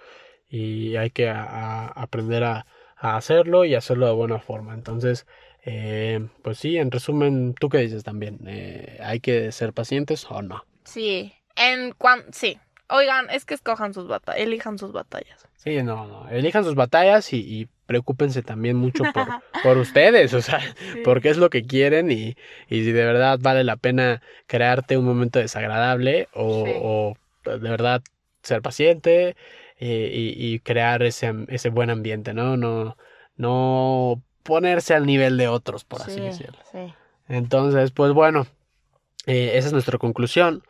[0.49, 4.73] y hay que aprender a, a, hacerlo y hacerlo de buena forma.
[4.75, 5.27] Entonces,
[5.65, 8.39] eh, pues sí, en resumen, ¿tú qué dices también?
[8.47, 10.65] Eh, ¿Hay que ser pacientes o no?
[10.85, 12.59] Sí, en cuan sí,
[12.89, 15.49] Oigan, es que escojan sus batallas, elijan sus batallas.
[15.57, 19.27] Sí, no, no, elijan sus batallas y, y preocúpense también mucho por,
[19.63, 20.61] por ustedes, o sea,
[21.03, 22.37] porque es lo que quieren y,
[22.69, 27.15] y, si de verdad vale la pena crearte un momento desagradable o,
[27.45, 28.03] de verdad
[28.43, 29.37] ser paciente
[29.79, 32.57] eh, y, y, crear ese, ese buen ambiente, ¿no?
[32.57, 32.97] No,
[33.37, 36.59] no ponerse al nivel de otros, por así decirlo.
[36.71, 36.93] Sí.
[37.29, 38.47] Entonces, pues bueno,
[39.27, 40.63] eh, esa es nuestra conclusión.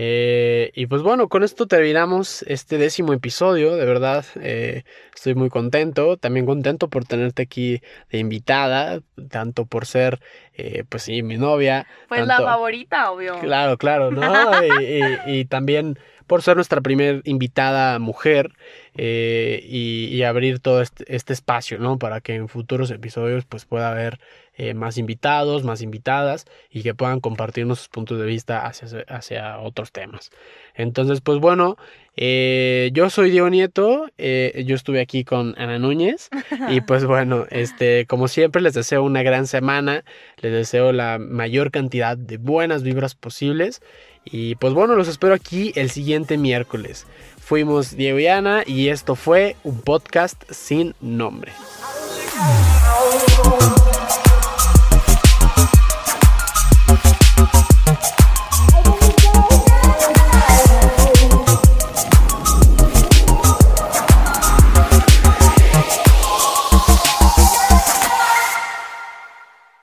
[0.00, 5.50] Eh, y pues bueno, con esto terminamos este décimo episodio, de verdad eh, estoy muy
[5.50, 10.20] contento, también contento por tenerte aquí de invitada, tanto por ser,
[10.54, 11.88] eh, pues sí, mi novia.
[12.08, 13.40] Pues la favorita, obvio.
[13.40, 14.22] Claro, claro, ¿no?
[15.26, 18.52] y, también por ser nuestra primera invitada mujer
[18.94, 21.98] y, abrir todo este, este, espacio, ¿no?
[21.98, 24.20] Para que en futuros episodios pues pueda haber
[24.60, 29.60] eh, más invitados, más invitadas y que puedan compartirnos sus puntos de vista hacia, hacia
[29.60, 30.32] otros temas.
[30.74, 31.76] Entonces, pues bueno,
[32.16, 36.28] eh, yo soy Diego Nieto, eh, yo estuve aquí con Ana Núñez
[36.68, 40.02] y pues bueno, este, como siempre les deseo una gran semana,
[40.38, 43.80] les deseo la mayor cantidad de buenas vibras posibles
[44.24, 47.06] y pues bueno, los espero aquí el siguiente miércoles.
[47.38, 51.52] Fuimos Diego y Ana y esto fue un podcast sin nombre.